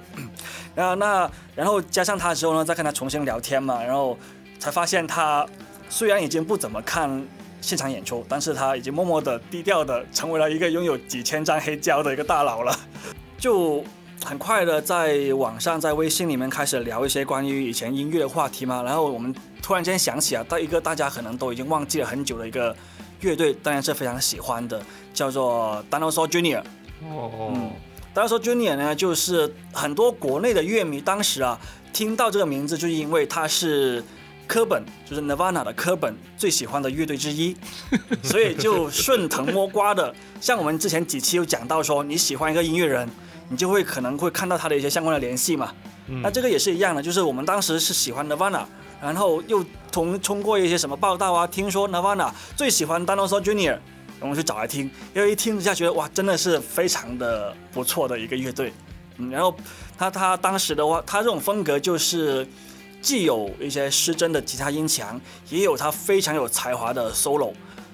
[0.76, 4.16] 然后那然后加上他之后呢，再跟他重新聊天嘛，然后
[4.60, 5.44] 才发现他
[5.88, 7.26] 虽然已经不怎么看
[7.60, 12.78] 现场演出，但是他已经默默的低调的成为了一个拥有几千张黑胶的一个大佬了，
[13.36, 13.84] 就
[14.24, 22.76] 很快的在网上在微信里面开始聊一些关于以前音乐的话题嘛，然后我们突然间想起啊，到一个大家可能都已经忘记了很久的一个
[23.20, 26.62] 乐队，当然是非常喜欢的，叫做 Dinosaur Junior。
[27.02, 27.70] 哦，嗯
[28.14, 31.58] ，Dinosaur Junior 呢，就是很多国内的乐迷当时啊
[31.92, 34.02] 听到这个名字，就是因为他是
[34.46, 37.56] 科本，就是 Nirvana 的科本最喜欢的乐队之一，
[38.22, 43.08] 所以就顺藤摸瓜的，像我们之前几期有讲到说，你喜欢一个音乐人，
[43.48, 45.72] 你就会可能会看到他的一些相关的联系嘛。
[46.08, 48.64] 嗯那这个也是一样的，就是我们当时是喜欢 Nirvana，
[49.00, 53.78] 然后又通通过一些什么报道啊，听说 Nirvana 最喜欢 Dinosaur Junior，
[54.20, 58.72] 我们去找来听，因为一听之下觉得哇，真的是非常的不错的一个乐队。
[59.16, 59.54] 嗯，然后
[59.98, 62.46] 他他当时的话，他这种风格就是
[63.00, 67.52] 既有一些失真的吉他音墙，也有他非常有才华的 solo。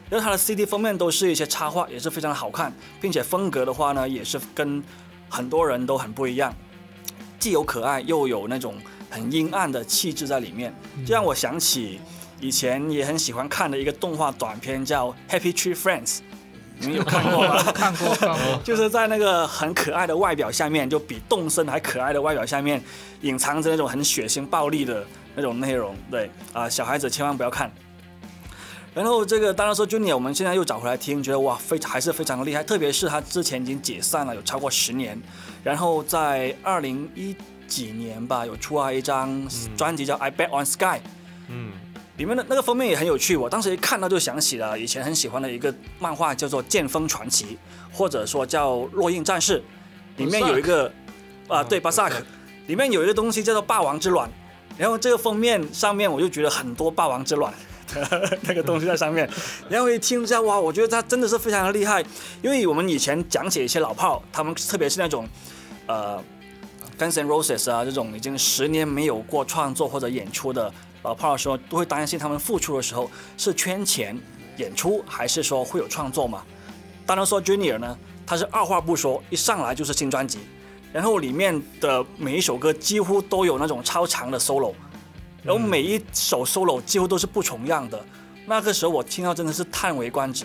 [0.09, 4.83] 然后他的 CD 封面都是一些插画，也是非常好看，并且风格的话呢，也是跟
[5.29, 6.55] 很多人都很不一样，
[7.41, 8.77] 既有可爱，又有那种
[9.17, 10.75] 很阴暗的气质在里面，
[11.07, 11.99] 就让我想起
[12.39, 16.19] 以前也很喜欢看的一个动画短片，叫《Happy Tree Friends》，
[16.79, 17.62] 你们有看过吗？
[17.73, 22.83] 看 过看过， 就是在那个很可爱的外表下面，就比动森还可爱的外表下面，
[23.23, 25.03] 隐藏着那种很血腥暴力的
[25.35, 25.97] 那种内容。
[26.11, 27.73] 对啊、小孩子千万不要看。
[28.93, 32.62] 然后这个当然说 Junior，我们现在又找回来听，觉得哇，非还是非常厉害。
[32.62, 35.19] 特别是他之前已经解散了，有超过十年，
[35.64, 37.35] 然后在二零一
[37.67, 39.47] 几年吧，有出了一张
[39.77, 40.85] 专辑叫《I Bet on Sky》，
[41.49, 41.73] 嗯，
[42.17, 47.45] 里面的那个封面也很有趣，我当时一看到就想起了以前很喜欢的一个漫画，叫做《剑锋传奇》，
[47.97, 49.59] 或者说叫《落印战士》，
[50.17, 50.93] 里面有一个
[51.49, 52.23] 啊，对，巴萨克，
[52.67, 54.31] 里面有一个东西叫做霸王之卵，
[54.77, 57.53] 然后这个封面上面我就觉得很多霸王之卵
[57.95, 59.29] 的那个东西在上面，
[59.71, 62.05] 然后一听一下哇，我觉得他真的是非常的厉害，
[62.43, 65.29] 因为我们以前讲解一些老炮，他们特别是那种
[65.87, 66.23] 呃
[66.99, 70.73] Guns N' Roses 啊这种已经十年没有过创作或者演出的
[71.03, 74.19] 老炮的时候，都会担心他们复出的时候是圈钱
[74.57, 76.43] 演出，还是说会有创作嘛？
[77.05, 80.41] 当然说 Junior 呢，他是二话不说，一上来就是新专辑，
[80.93, 84.73] 然后里面的每一首歌几乎都有那种超长的 solo，
[85.43, 88.05] 然后每一首 solo 几乎都是不重样的。
[88.47, 90.45] 那个时候我听到真的是叹为观止，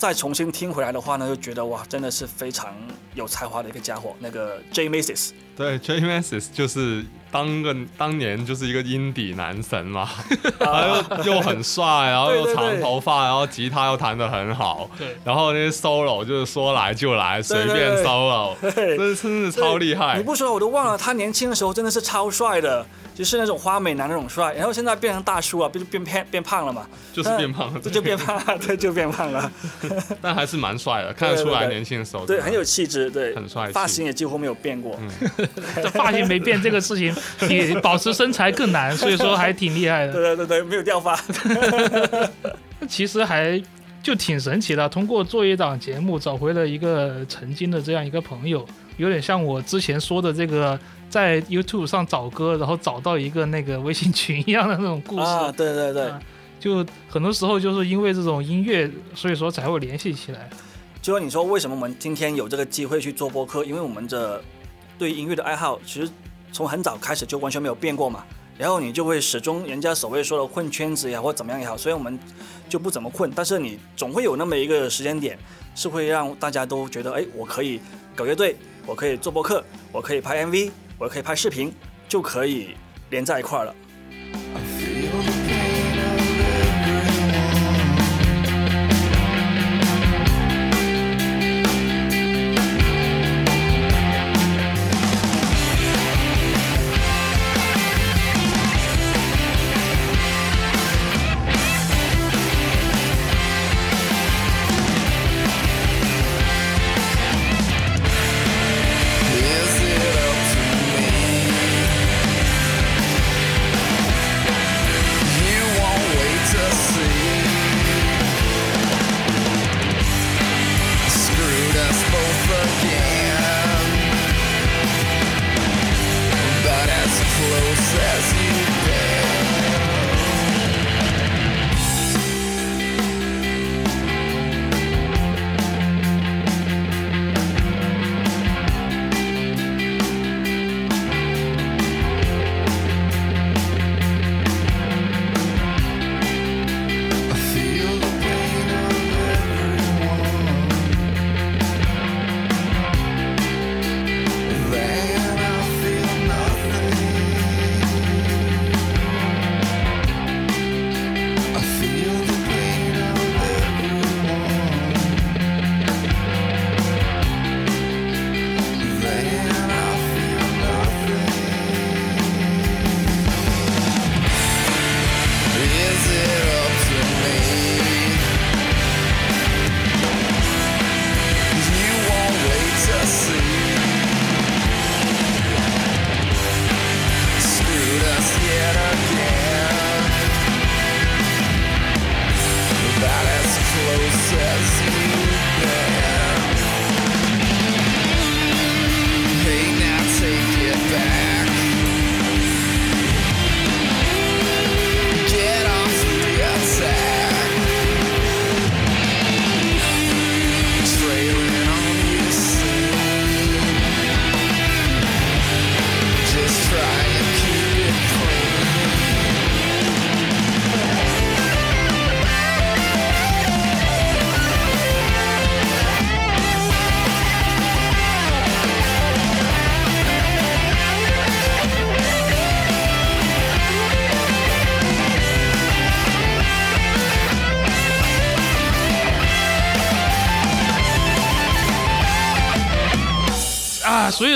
[0.00, 2.74] 再重新听回来的话呢，就觉得哇，真的是非常
[3.14, 4.16] 有才华的一个家伙。
[4.18, 10.08] 那个 jay maces 对 j m a s 就是当个当年就是一个阴底男神嘛，
[10.58, 15.16] 然后又又很帅，然后又长头发，然后吉他又弹得很好，对。
[15.24, 18.96] 然后那些 solo 就是说来就来，随便 solo，对。
[18.96, 20.16] 真真的超厉害。
[20.16, 20.22] 你。
[20.22, 24.52] 不说我都忘了，他年轻的时候真的是超帅的，就是那种花美男那种帅。
[24.54, 29.50] 然后现在变成大叔啊，变变变变胖了嘛，就是变胖了，这 就变胖了，对，就变胖了。
[30.22, 34.98] 但还是蛮帅的，看得出来年轻的时候对，很有气质，对，很帅发型也几乎没有变过。
[35.74, 37.14] 这发型没变这个事情
[37.48, 40.12] 比保持身材更难，所以说还挺厉害的。
[40.12, 41.18] 对对对对，没有掉发。
[42.88, 43.62] 其实还
[44.02, 48.66] 就挺神奇的，通过做一档节目找回了一个曾经的这样一个朋友，
[48.96, 55.22] 有点像我之前说的这个在 YouTube 上找歌，然后找到一个那个微信群一样的那种故事。
[55.28, 56.20] 啊，对对对，啊
[56.58, 60.48] 就很多时候就是因为这种音乐，所以说才会联系起来。
[61.02, 63.64] 就说你说为什么我们今天有这个机会去做播客？
[63.64, 64.42] 因为我们的
[64.98, 66.10] 对音乐的爱好，其实
[66.52, 68.24] 从很早开始就完全没有变过嘛。
[68.58, 72.18] 然后你就会始终人家所谓说的混圈子也好，或怎么样也好，所以我们
[72.68, 73.32] 就不怎么混。
[73.34, 75.38] 但是你总会有那么一个时间点，
[75.74, 77.80] 是会让大家都觉得，哎，我可以
[78.14, 81.72] 搞乐队，我可以做播客，我可以拍 MV，我可以拍视频，
[82.06, 82.74] 就可以
[83.08, 83.74] 连在一块儿了。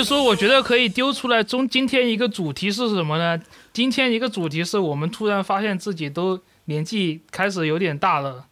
[0.05, 3.41] 说我觉得可以丢出来中今天一个主题是什么呢？
[3.73, 8.45] 今天一个主题是我们突然发现自己都年纪开始有点大了，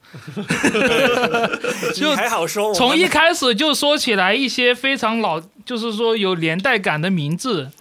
[1.95, 7.71] 就还好说，从一开始就说起来一些非常老，就是说有年代感的名字，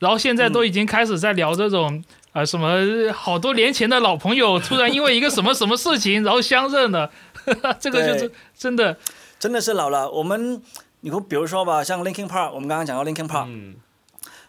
[0.00, 2.04] 然后现在都已经开始在聊这种。
[2.32, 2.84] 啊，什么
[3.14, 7.10] 好多年前的老朋友突然因为一个什么什么事情，然后相认了，
[7.80, 8.94] 这个就是真的
[9.40, 10.10] 真的是老了。
[10.10, 10.60] 我们，
[11.06, 13.76] 你说比如说吧，像 Linkin Park，我们刚刚讲到 Linkin Park，、嗯，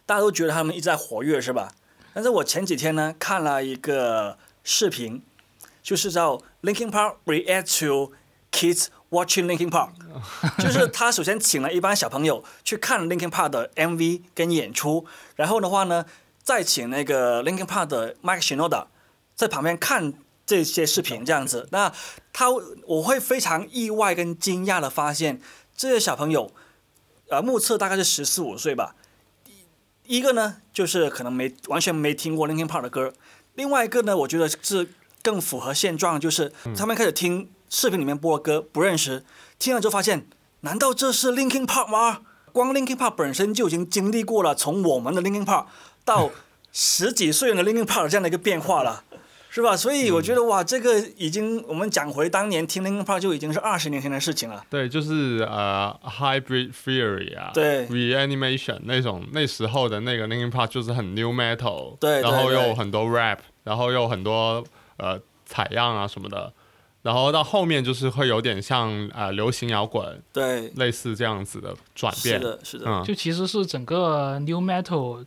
[0.08, 1.72] 大家都觉得他们一直在活跃，是吧？
[2.16, 5.22] 但是我前几天呢看了一个视频，
[5.84, 8.12] 就是叫 Linkin Park react to
[8.52, 9.90] kids watching Linkin Park，
[10.58, 15.06] 就是他首先请了一帮小朋友去看 Linkin Park 的 MV 跟演出，
[15.36, 16.08] 然后的话呢，
[16.42, 18.88] 再请那个 Linkin Park 的 Mike Shinoda
[19.36, 20.16] 在旁边看
[20.48, 21.68] 这些视频，这样子。
[21.72, 21.94] 那
[22.34, 22.48] 他
[22.88, 25.40] 我会非常意外跟惊讶的发现，
[25.78, 26.52] 这些小朋友，
[27.30, 28.96] 呃，目测大概是十四五岁吧。
[30.06, 33.12] 一个呢，就是可能没完全没听过 Linkin Park 的歌；
[33.54, 34.90] 另外一个呢，我觉得是
[35.22, 39.24] 更符合现状，就是他们开始听视频里面播的歌不认识，
[39.60, 40.28] 听了之后发现，
[40.62, 42.22] 难道这是 Linkin Park 吗？
[42.52, 45.68] 光 Linkin Park 本身就已经经历过了从我们的 Linkin Park
[46.04, 46.32] 到
[46.72, 49.04] 十几岁的 Linkin Park 这样的一个变化了。
[49.50, 49.76] 是吧？
[49.76, 54.64] 所以我觉得哇，这个已经我们讲回当年听 Linkin Park 就已经是二十年前的事情了。
[54.70, 64.64] 对，就是呃，Hybrid Theory 啊，对，Reanimation 那种那时候的那个 Linkin Park 就是很 New Metal，对对然后对又很多 rap，然后又很多
[64.98, 66.54] 呃采样啊什么的，
[67.08, 72.86] 然后到后面就是会有点像呃流行摇滚，对，类似这样子的转变，是的，是的。
[72.86, 75.24] 嗯，就其实是整个 new metal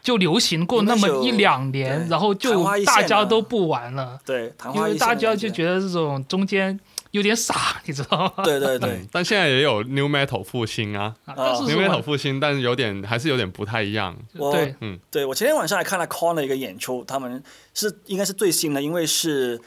[0.00, 7.54] 就流行过那么一两年，然后就大家都不玩了，对，昙因为大家就觉觉得这种中间有点傻，
[7.84, 8.42] 你知道吗？
[8.42, 17.42] 对对 对嗯，但现在也有 New Metal 复兴啊啊但是，New Metal 复兴，但是有点还是有点不太一样，对，嗯对我前天晚上还看了 Con 的一个演出，他们
[17.74, 19.60] 是应该是最新的，因为是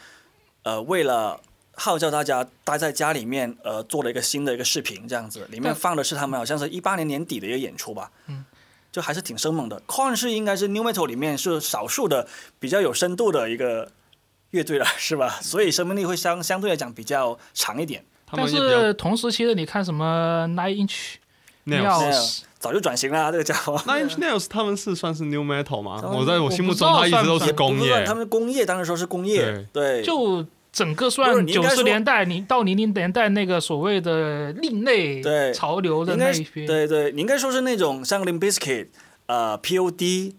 [0.63, 1.39] 呃为了
[1.75, 8.45] 号召大家待在家里面，呃做了一个新的一个视频，这样子，里面放的是他们好像是一八年年底的一个演出吧，嗯，
[8.91, 9.81] 就还是挺生猛的。
[9.87, 12.27] Con 是应该是 New Metal 里面是少数的
[12.59, 13.91] 比较有深度的一个
[14.51, 15.39] 乐队了， 是吧？
[15.41, 18.05] 所以生命力会相相对来讲比较长一点。
[18.35, 21.15] 但是同时期的，你看什么 Nine Inch
[21.65, 22.41] Nails。
[22.59, 23.75] 早就转型了、这个家伙。
[23.85, 26.01] Nine Inch Nails 他们是算是 New Metal 吗？
[26.01, 28.05] 我在我心目中他一直都是工业。
[28.05, 35.51] 他们工业当时说是工业，对，就整个算九十年代，你到零零年代那个所谓的另类对。
[35.53, 38.87] 潮流的那一批，对对，你应该说是那种像 Limp Bizkit，
[39.25, 40.37] 呃，P.O.D，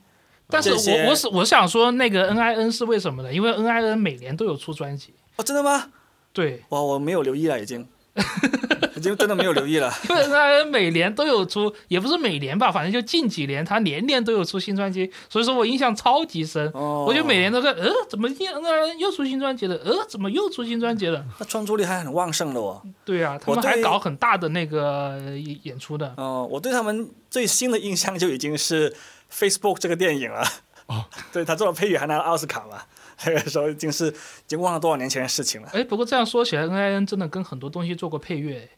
[0.49, 3.31] 但是我我是我想说那个 N.I.N 是为什么呢？
[3.31, 5.91] 因为 N.I.N 每年都有出专辑，哦，真的吗？
[6.33, 7.87] 对，哇，我没有留意了，已经，
[9.05, 9.93] 已经真的没有留意了。
[10.09, 16.67] 因为 N.I.N 每年都有出，也不是每年吧，反正就近几年他年年都有出新专辑，所以说我印象超级深。
[16.73, 19.77] 哦，我就每年都在，呃，怎么 N.I.N 又出新专辑了？
[19.85, 21.25] 呃，怎么又出新专辑了？
[21.39, 22.83] 那创作力还很旺盛的哦。
[23.05, 26.15] 对啊，他们还搞很大的那个演演出的。
[26.17, 28.95] 哦，我对他们最新的印象就已经是
[29.33, 30.43] Facebook 这个电影了。
[30.87, 32.83] 哦， 对他做了配乐还拿了奥斯卡嘛，
[33.25, 34.13] 那个时候已经是已
[34.47, 35.69] 经忘了多少年前的事情了。
[35.73, 38.69] 哎，不过这样说起来，N.I.N 真的跟很多东西做过配乐。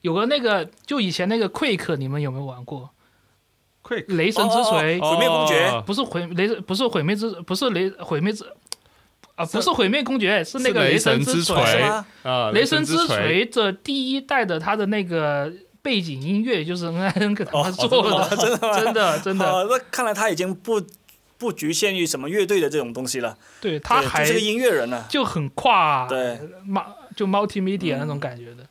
[0.00, 2.90] 对，有个那个，就以前那个 Quake，你们有没有玩过
[3.82, 5.82] ？Quick 雷神之锤，哦毁灭公爵。
[5.86, 8.44] 不是毁雷，不是毁灭之，不是雷毁灭之，
[9.34, 11.56] 啊，不是毁灭公爵，是那个雷神之锤。
[12.22, 13.46] 啊，雷神之锤，锤。
[13.46, 18.80] 这第一代的他的那个背景音乐就是 N.I.N 给他做的， 真的？
[18.84, 20.82] 真的真的，哦，那看来他已经不
[21.38, 25.04] 不局限于什么乐队的这种东西了，对，他还是个音乐人呢。
[25.08, 26.38] 就很跨，对。
[27.16, 28.64] 就 multimedia 那种感觉的。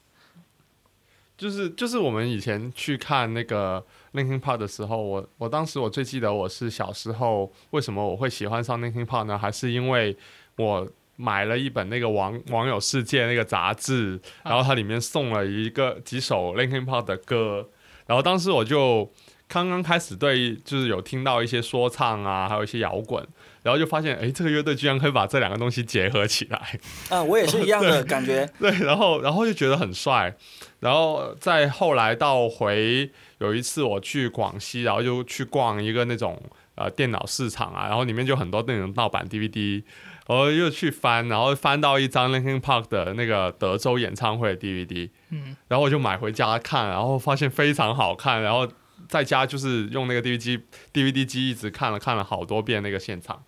[1.38, 9.38] 就是就是我们以前去看那个 Linkin Park 的时候，我我当时我最记得我是小时候为什么我会喜欢上 Linkin Park 呢？
[9.38, 10.18] 还是因为
[10.56, 17.70] 我买了一本那个网网友世界那个杂志，啊然后它里面送了一个几首 Linkin Park 的歌，
[18.08, 19.12] 然后当时我就
[19.48, 23.26] 刚刚开始对就是有听到一些说唱啊，还有一些摇滚，
[23.64, 26.80] 然后就发现哎，这个乐队居然可以把这两个东西结合起来。
[27.10, 28.48] 啊，我也是一样的感觉。
[28.60, 30.36] 对，然后然后就觉得很帅，
[30.80, 33.09] 然后再后来到回
[33.39, 36.41] 有一次我去广西，然后就去逛一个那种
[36.75, 39.84] 呃电脑市场啊，然后里面就很多那种盗版 DVD，
[40.28, 48.67] 然后又去翻，然后翻到一张 Linkin Park 的那个德州演唱会的 DVD，嗯，然后我就买回家看，然后发现非常好看，然后
[49.09, 50.61] 在家就是用那个 DVD
[50.93, 53.43] DVD 机一直看了看了好多遍那个现场。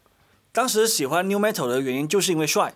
[0.52, 2.74] 当时喜欢 New Metal 的原因就是因为帅。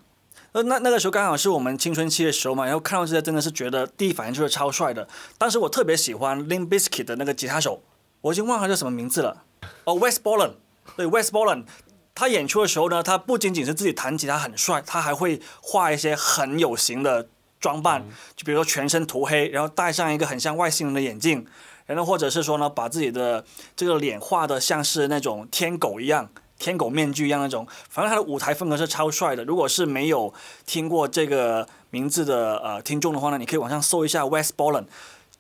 [0.53, 5.07] 呃，那那个时候刚好是我们青春期的时候嘛，然后看到这些真的是觉得第一反应就是超帅的。
[5.37, 7.81] 当时我特别喜欢 Limp Bizkit 的那个吉他手，
[8.21, 9.43] 我已经忘了他叫什么名字了。
[9.85, 10.53] 哦，West Borland，
[10.95, 11.65] 对，West Borland。
[12.13, 17.27] 他演出的时候呢，他不仅仅是自己弹吉他很帅，他还会画一些很有型的
[17.59, 21.47] 装扮，就比如说全身涂黑，然后戴上一个很像外星人的眼镜，
[21.87, 23.43] 然后或者是说呢，把自己的
[23.75, 26.29] 这个脸画的像是那种天狗一样。
[26.64, 29.43] 天狗面具一样那种，反正他的舞台风格是超帅的。
[29.43, 30.34] 如果是没有
[30.66, 34.86] 听过这个名字的呃听众的话呢，你可以网上搜一下 West Bolland，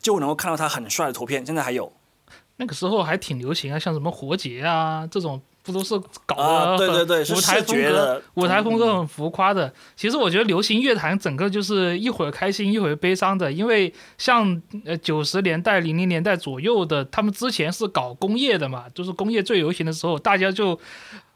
[0.01, 1.45] 就能够看到他很帅的图片。
[1.45, 1.93] 现在还有
[2.57, 9.73] 那个时候还挺流行啊，像什么活结啊这种，不都是搞啊，的很对对对，舞台视风格，舞台风格嗯很浮夸的。
[9.95, 20.77] 其实我觉得流行乐坛整个就是一会儿开心一会儿悲伤的，因为像呃九十年代、零零年代左右的，他们之前是搞工业的嘛，就是工业最流行的时候，大家就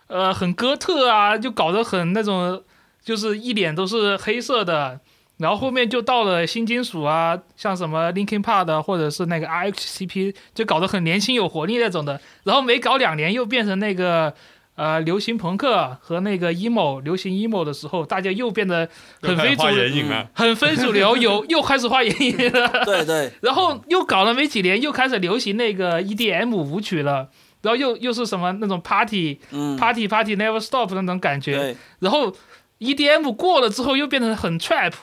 [0.07, 2.61] 呃很哥特啊，就搞得很那种，
[3.01, 4.99] 就是一脸都是黑色的。
[5.37, 12.19] 然后后面就到了新金属啊，像什么 Linkin Park 的或者是那个 RHCP，就搞得很年轻有活力那种的。
[12.43, 14.33] 然后没搞两年又变成那个
[14.75, 18.89] 呃流行朋克和那个 emo 流行 emo 的时候，大家又变得
[19.21, 19.83] 很非主流，
[20.33, 22.83] 很非主流，有 又开始画眼影了。
[22.85, 27.29] 对对，然后又搞了没几年，又开始流行那个 EDM 舞曲了。
[27.61, 32.31] 然后又又是什么那种 party 嗯，party party never stop 那种感觉，对然后
[32.79, 34.93] EDM 过了之后又变成很 trap，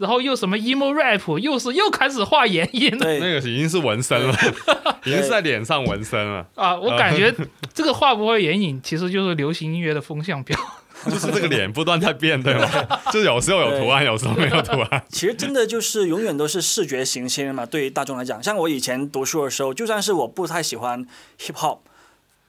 [0.00, 4.34] 然后又什么 emo rap，又是又开始画眼影了那，个已经是纹身了，
[5.04, 6.74] 已经是在脸上纹身了，啊！
[6.74, 7.30] 我感觉
[7.74, 10.58] 这个画不画眼影其实就是流行音乐的风向标。
[11.04, 12.66] 就是这个脸不断在变，对吗？
[13.12, 15.02] 就是有时候有图案，有时候没有图案。
[15.10, 21.06] 其实真的就是永远都是视觉型先嘛，对于大众来讲，像我以前读书的时候，就算是我不太喜欢
[21.38, 21.78] hip hop，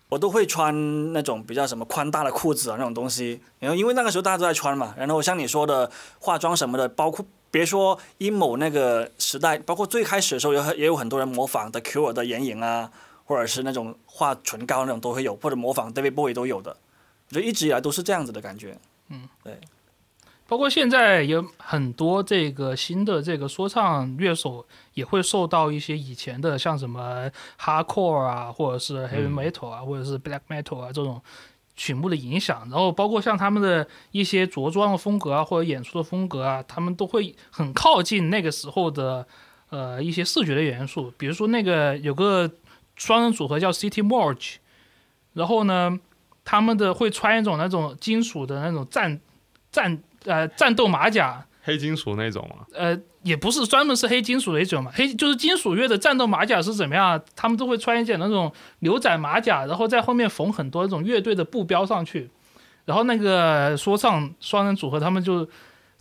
[0.09, 5.89] 我都会穿那种比较什么宽大的裤子啊那种东西，然后因为那个时候大家都在穿嘛，然后像你说的
[6.19, 12.89] 化妆什么的，包括别说 emo 那个时代，包括最开始的时候有很也有很多人模仿 The Cure 的眼影啊，
[13.25, 16.75] 或者是那种画唇膏那种都会有，或者模仿 David Bowie 都有的，
[17.29, 18.77] 我觉得一直以来都是这样子的感觉。
[19.09, 19.59] 嗯，对。
[20.47, 29.33] 包括现在有很多这个新的这个说唱乐手也会受到一些以前的像什么 hardcore 啊，或者是 heavy 嗯。
[29.33, 31.21] metal 啊，或者是 black metal 啊这种
[31.81, 39.25] 曲目的影响，然后包括像他们的一些着装的风格啊，或者演出的风格啊，他们都会很靠近那个时候的
[39.71, 42.51] 呃一些视觉的元素，比如说那个有个
[42.95, 44.57] 双人组合叫 City Merge，
[45.33, 45.99] 然后呢，
[46.45, 49.19] 他们的会穿一种那种金属的那种战
[49.71, 57.21] 战呃战斗马甲，黑金属那种吗，呃，也不是专门是黑金属的一种嘛，黑就是金属乐的战斗马甲是怎么样？
[57.35, 62.29] 他们都会穿一件那种牛仔马甲，然后在后面缝很多那种乐队的布标上去，
[62.85, 65.47] 然后那个说唱双人组合他们就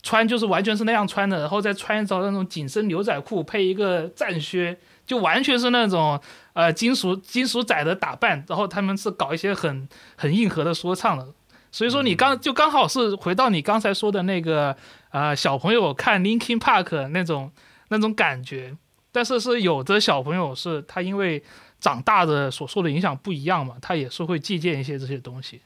[0.03, 6.19] 穿就是完全是那样穿的，然后再穿一条那种紧身牛仔裤配一个战靴，就完全是那种
[6.55, 9.87] 呃金属金属仔的打扮，然后他们是搞一些很
[10.17, 11.27] 很硬核的说唱的。
[11.73, 14.77] 所以说你刚就刚好是回到你刚才说的那个
[15.11, 17.51] 啊小朋友看 Linkin Park 那种
[17.89, 18.77] 那种感觉，
[19.13, 21.43] 但是是有的小朋友是他因为
[21.81, 25.61] 长大的所受的影响不一样嘛，他也是会借鉴一些这些东西。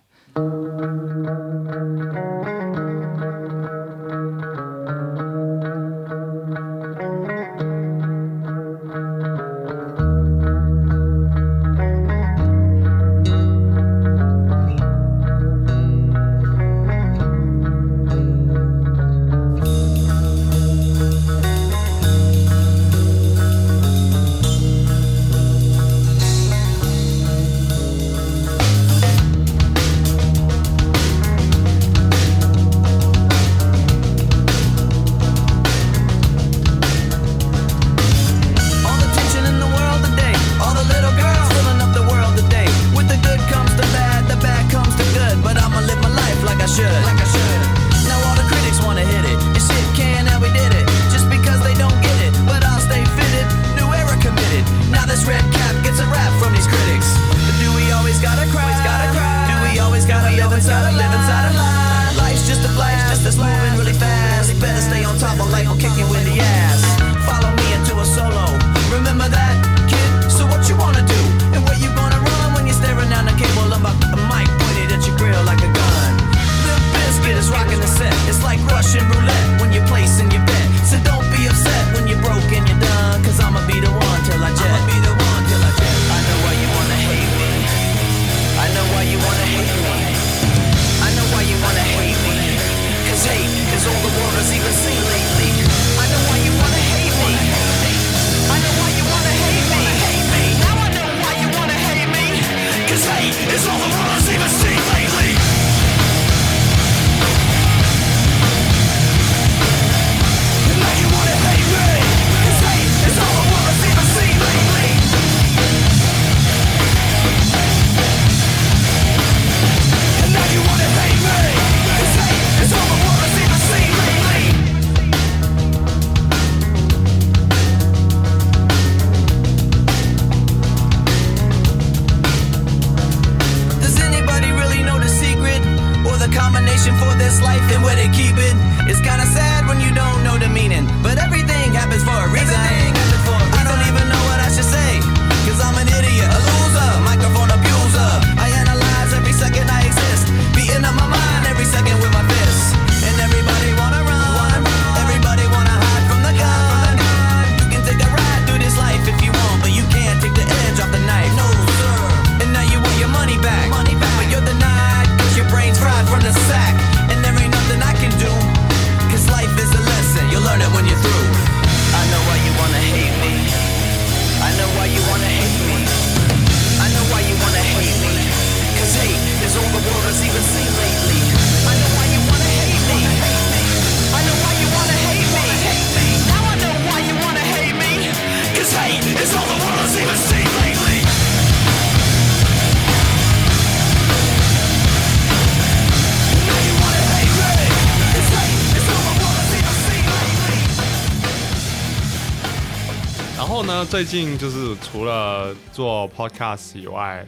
[203.85, 207.25] 最近就是除了做 podcast 以外，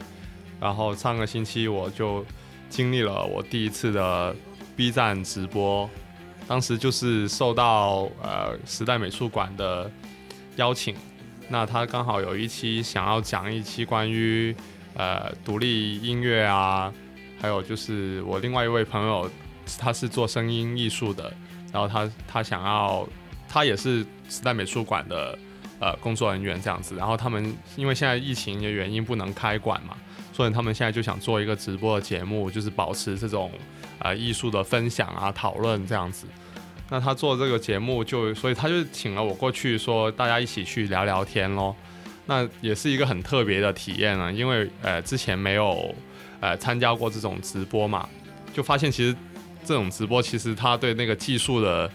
[0.59, 2.25] 然后上个星期我就
[2.69, 4.35] 经历了我第一次的
[4.75, 5.89] B 站直播，
[6.47, 9.89] 当时就是受到呃时代美术馆的
[10.57, 10.95] 邀请，
[11.47, 14.53] 那他刚好有一期想要讲一期关于
[14.95, 16.91] 呃独立音乐啊，
[17.39, 19.29] 还有就是我另外一位朋友
[19.79, 21.31] 他是做声音艺术的，
[21.71, 23.07] 然后他他想要
[23.47, 25.37] 他也是时代美术馆的
[25.79, 29.95] 呃工作人员这样子，然后他们因为现在疫情的原因不能开馆嘛，
[30.33, 33.51] 所以他们现在就想做一个直播的节目，就是保持这种
[33.99, 36.25] 呃艺术的分享啊讨论这样子。
[36.89, 41.75] 那他做这个节目就，所以他就请了我过去说大家一起去聊聊天咯。
[42.25, 45.93] 那也是一个很特别的体验啊，因为呃之前没有
[46.39, 48.07] 呃参加过这种直播嘛，
[48.53, 49.15] 就发现其实
[49.65, 51.91] 这种直播其实他对那个技术的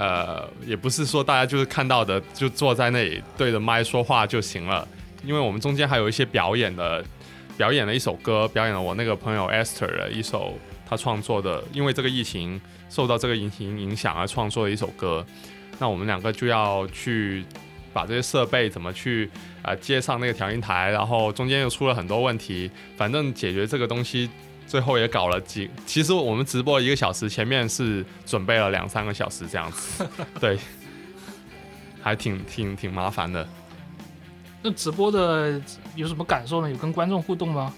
[0.00, 4.88] 呃也不是说大家就是看到的就坐在那里对着麦说话就行了，
[5.22, 7.04] 因为我们中间还有一些表演的，
[7.58, 10.54] 表演了一首歌，表演了我那个朋友 Esther 的一首
[10.88, 15.22] 他创作的，因为这个疫情受到这个疫情影响而创作的一首歌。
[15.78, 17.44] 那我们两个就要去
[17.92, 19.30] 把这些设备怎么去
[19.62, 24.30] 呃接上那个调音台，然后中间又出了很多问题，反正解决这个东西。
[24.70, 30.06] 最后也搞了几，其实我们直播一个小时，前面是准备了两三个小时这样子，
[30.38, 30.56] 对，
[32.00, 33.44] 还挺挺挺麻烦的。
[34.62, 35.60] 那直播的
[35.96, 36.70] 有什么感受呢？
[36.70, 37.74] 有跟观众互动吗？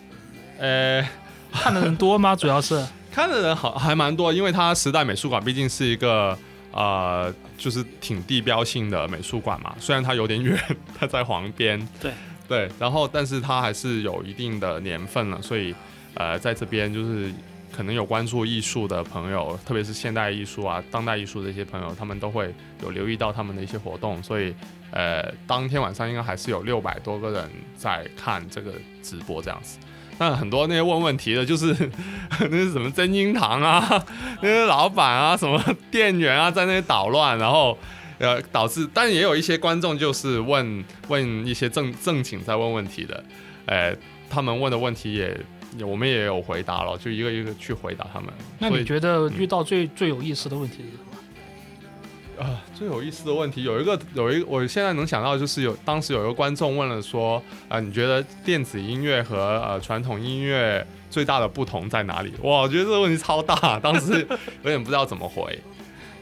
[0.58, 1.02] 呃，
[1.50, 2.36] 看的人多吗？
[2.36, 6.38] 主要是看的人好还蛮多，因为它时代美术馆毕竟是一个
[6.72, 9.74] 呃，就是挺地标性的美术馆嘛。
[9.80, 10.60] 虽然它有点远，
[11.00, 12.12] 它在黄边，对
[12.46, 15.74] 对，然后但是它还是有一定的年份了，所以
[16.14, 17.32] 呃，在这边就是
[17.74, 24.54] 可能有关注艺术的朋友，特别是现代艺术啊、当代艺术的一些朋友，他们都会有留意到他们的一些活动，所以
[24.90, 29.78] 呃，当天晚上应该还是有六百多个人在看这个直播这样子。
[30.18, 31.74] 那很多那些问问题的，就是
[32.38, 34.04] 那是什么真金堂啊，
[34.42, 35.58] 那些老板啊，什么
[35.90, 37.76] 店员啊，在那里捣乱，然后
[38.18, 43.24] 呃导致，但也有一些观众就是问问一些正正经在问问题的，
[43.64, 43.96] 呃，
[44.28, 45.34] 他们问的问题也
[45.80, 48.28] 我们也有回答了，就一个一个去回答他们。
[48.58, 52.44] 那你觉得遇到最最有意思的问题是什么？
[52.44, 62.32] 啊，最有意思的问题有一个，有一个，我现在能想到就是有当时有一个观众问了说，啊、你觉得电子音乐和呃传统音乐最大的不同在哪里？
[62.42, 64.26] 哇，我觉得这个问题超大，当时
[64.64, 65.56] 有点不知道怎么回，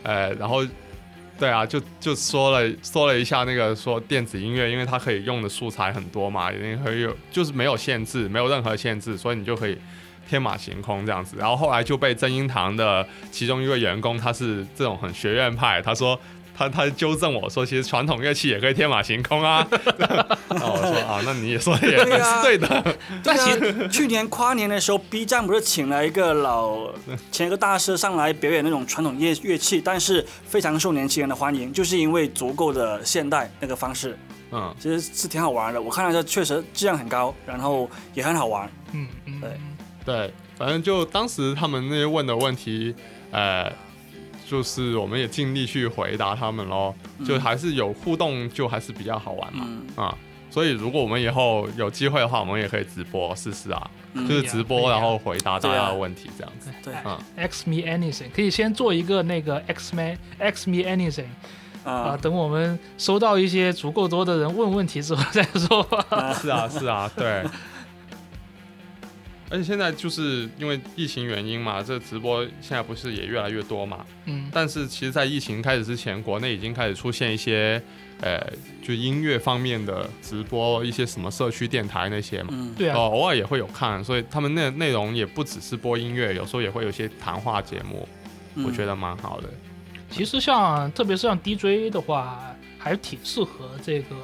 [0.02, 0.62] 呃，然后
[1.40, 9.76] 对啊，就就说了说了一下那个说电子音乐，因为它可以用的素材很多嘛，也可以有就是没有限制，没有任何限制，所以你就可以。
[10.28, 16.16] 天马行空这样子，然后后来就被真音堂的其中一位员工，他是这种很学院派，他说
[16.60, 19.66] 他他纠正我说，其实传统乐器也可以天马行空啊。
[20.50, 22.04] 那我说啊，那你也说的也是
[22.42, 26.92] 对的，对啊，去年跨年的时候，B 站不是请了一个老
[27.32, 34.18] 请一个大师上来表演那种传统乐乐器，但是非常受年轻人的欢迎，就是因为足够的现代那个方式，
[34.50, 35.80] 嗯，其实是挺好玩的。
[35.80, 38.70] 我看了一下确实质量很高，然后也很好玩。
[38.92, 39.50] 嗯嗯，对
[40.04, 42.94] 对，反正就当时他们那些问的问题，
[43.30, 43.72] 呃，
[44.50, 46.92] 就是我们也尽力去回答他们咯，
[47.24, 49.82] 就还是有互动，就还是比较好玩嘛，嗯。
[49.94, 50.18] 啊。
[50.50, 56.70] 所以，如果我们以后有机会的话，我们也可以直播试试啊，嗯就是直播，然后回答大家的问题这样子。
[56.82, 61.28] 对嗯，X me anything，可以先做一个那个 X man X me anything
[61.84, 65.86] 啊、啊，等我们收到一些足够多的人问问题之后再说
[66.42, 67.44] 是啊，是啊，对。
[69.50, 74.06] 而且现在就是因为疫情原因嘛，这直播现在不是也越来越多嘛？
[74.26, 77.82] 嗯，但是其实，在疫情开始之前，国内已经开始出现一些，
[78.20, 78.40] 呃，
[78.80, 82.50] 就音乐方面的直播，一些什么社区电台那些嘛。
[82.52, 88.08] 嗯，对啊，哦，偶尔也会有看，所以他们内内容也不只是播音乐，有时候也会有一些谈话节目，
[88.54, 89.48] 嗯我觉得蛮好的。
[90.10, 94.14] 其实像特别是像 DJ 的话，还挺适合这个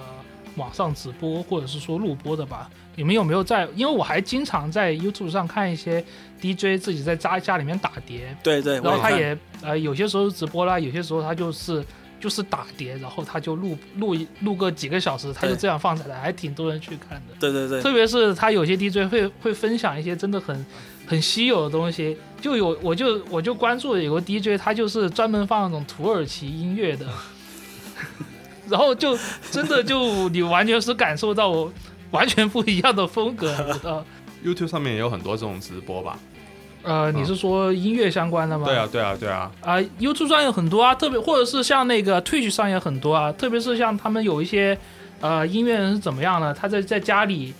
[0.56, 2.68] 网上直播或者是说录播的吧。
[2.94, 3.68] 你们有没有在？
[3.74, 6.02] 因为我还经常在 YouTube 上看一些
[6.40, 11.84] DJ 自己在家家里面打碟，对对，然后他也呃有些时候直播啦，有些时候他就是
[12.18, 17.34] 就是打碟，然后他就录录一录个几个小时，他就这样放下来，还挺多人去看的。
[17.38, 20.64] 对对对，特别是他有些 DJ 会会分享一些真的很
[21.06, 27.06] 很稀有的东西，就有我就我就关注了有个 DJ，他就是专门放那种土耳其音乐的，
[28.68, 29.18] 然后就
[29.50, 31.72] 真的就你完全是感受到我
[32.10, 34.04] 完全不一样的风格，你知道？
[34.44, 36.18] YouTube 上面也有很多这种直播吧？
[36.82, 38.64] 呃，你是说音乐相关的吗？
[38.66, 39.50] 对啊，对啊，对啊。
[39.60, 44.78] 啊、y o u t u b e 上有很多啊，特别或者是像那个 Twitch 上也很多啊，特别是像他们有一些
[45.20, 46.54] 呃音乐人是怎么样呢？
[46.54, 47.52] 他在在家里，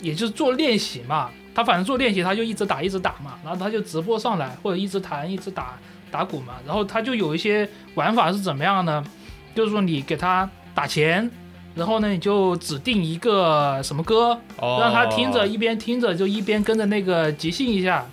[0.00, 1.30] 也就是做练习嘛。
[1.54, 5.78] 他反正做练习，他就一直打一直打嘛，然后他就直播上来，或者一直弹一直打
[6.10, 6.54] 打鼓嘛。
[6.66, 9.04] 然后他就有一些玩法是怎么样呢？
[9.54, 11.30] 就是说你给他打钱，
[11.74, 18.04] 然后呢你就指定一个什么歌，哦让他听着，一边听着就一边跟着那个即兴一下。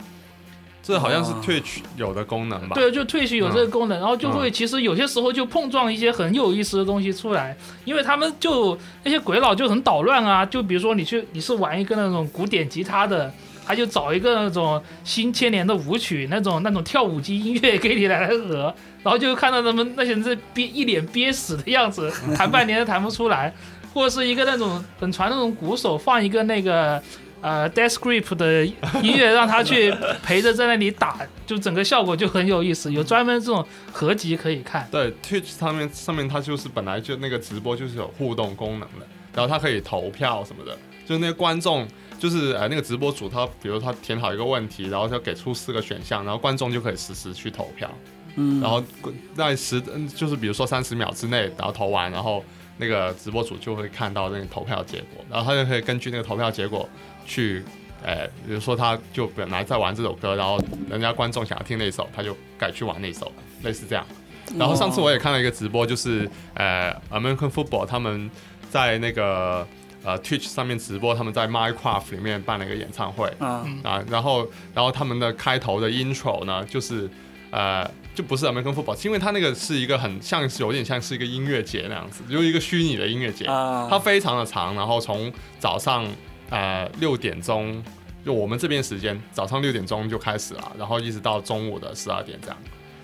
[0.83, 2.75] 这好像是哦 Twitch 有的功能吧？
[2.75, 13.31] 对，就 Twitch 有这个功能，然后就会其实有些时候就碰撞一些很有意思的东西出来，因为他们就那些鬼佬就很捣乱啊，就比如说你去你是玩一个那种古典吉他的。
[13.65, 23.53] 他就找一个那种新千年的舞曲，那种那种跳舞机音乐给你来合，然后就看到他们那些人在憋一脸憋死的样子， 弹半天都弹不出来，
[23.93, 27.01] 或者是一个那种很传统的鼓手放一个那个
[27.41, 29.93] 呃 Death Grip 的音乐，让他去
[30.23, 32.91] 陪着在那里打，就整个效果就很有意思。
[32.91, 34.87] 有专门这种合集可以看。
[34.91, 41.87] 对，Twitch 上面上面它就是本来就那个直播就是有互动功能的，然后它可以投票什么的，就是那些观众
[42.21, 47.89] 就是呃那个直播主他比如他填好一个问题，然后他给出四个选项，然后观众就可以实时去投票，
[48.35, 48.83] 嗯，然后
[49.35, 52.45] 在十嗯就是比如说三十秒之内，然后投完，然后
[52.77, 56.87] 那个直播主就会看到那个投票结果，然后他就可以根据那个投票结果
[57.25, 57.63] 去。
[58.03, 60.59] 呃，比如说，他就本来在玩这首歌，然后
[60.89, 64.03] 人家观众想要听那首，他就改去玩那首，类似这样。
[64.57, 68.27] 然后上次我也看了一个直播，就是呃 American Football 他们
[68.71, 69.67] 在那个
[70.03, 77.09] 呃 Twitch 上面直播，他们在 Minecraft 里面办了一个演唱会啊，啊，然后然后他们的开头的 intro 呢，就是
[77.51, 86.05] 呃就不是 American Football，因为它那个是一个很像是有点像是一个音乐节那样子，就是一个虚拟的音乐节，啊它非常的长，然后从早上
[86.49, 87.83] 呃六点钟。
[88.23, 92.57] 就我们这边时间，早上六点钟就开始了，然后一直到中午的十二点这样。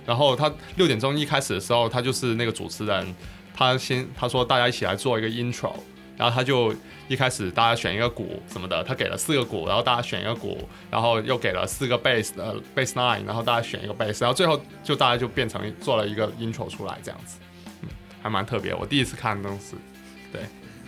[0.06, 3.16] 然后他六点钟一开始的时候，他就是那个主持人，
[3.52, 5.74] 他先他说大家一起来做一个 intro，
[6.18, 6.74] 然后他就
[7.08, 10.58] 一开始大家选一个鼓什么的，他给了四个鼓，然后大家选一个鼓，
[10.90, 17.38] 然后又给了四个 bass 的 bass line，然后大家选一个 bass，然后最后就大家就变成做了一个 intro 出来这样子，
[17.84, 17.90] 嗯，
[18.22, 18.74] 还蛮特别。
[18.74, 19.76] 我第一次看都是，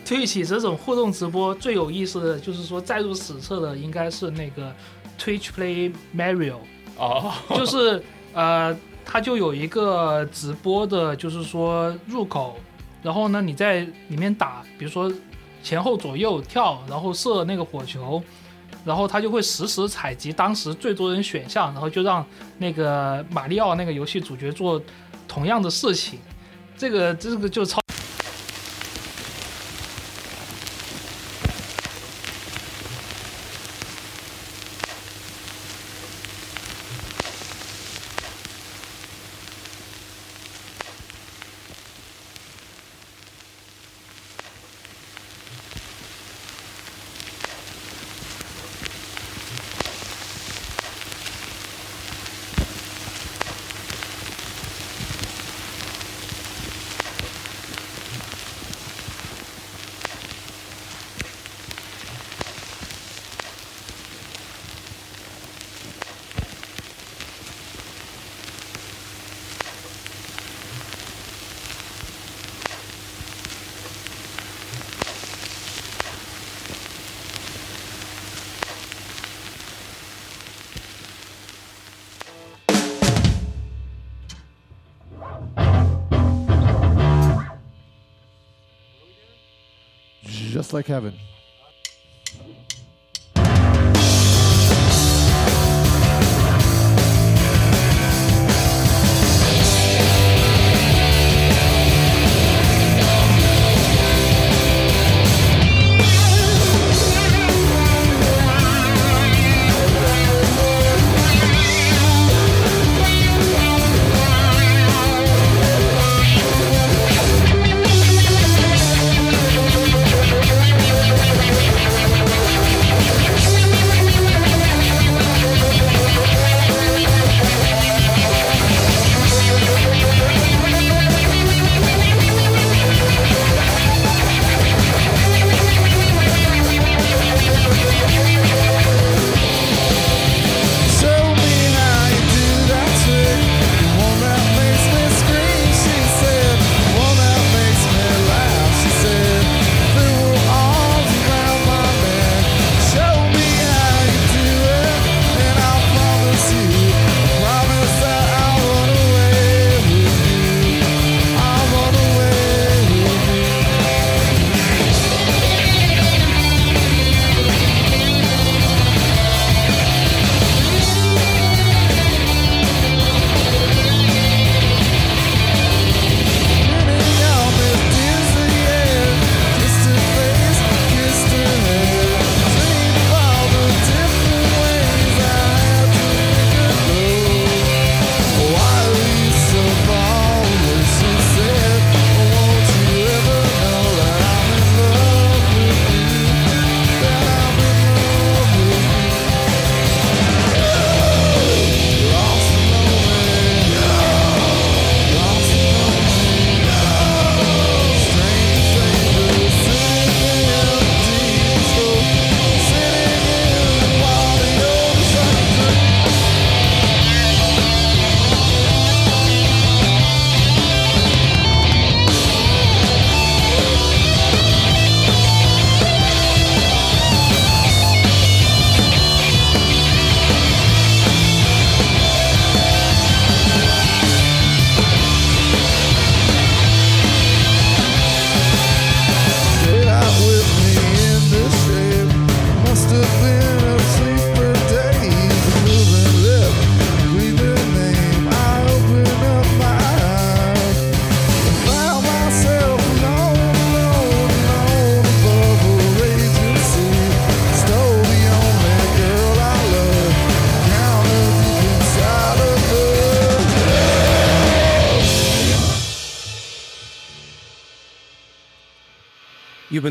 [0.05, 4.73] 推起这种互动直播最有意思的就是说载入史册的应该是那个
[5.19, 6.55] Twitch Play Mario，
[6.97, 8.01] 哦， 就是
[8.33, 8.75] 呃，
[9.05, 12.57] 它就有一个直播的，就是说入口，
[13.01, 15.11] 然后呢你在里面打，比如说
[15.63, 18.21] 前后左右跳，然后射那个火球，
[18.85, 22.25] 然后它就会实时采集当时最多人选项，然后就让
[22.57, 24.81] 那个马里奥那个游戏主角做
[25.27, 26.19] 同样的事情，
[26.77, 27.79] 这个这个就超。
[90.73, 91.17] Like heaven.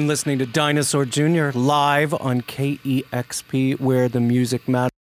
[0.08, 1.50] Listening to Dinosaur Jr.
[1.56, 4.97] live on KEXP, where the music matters.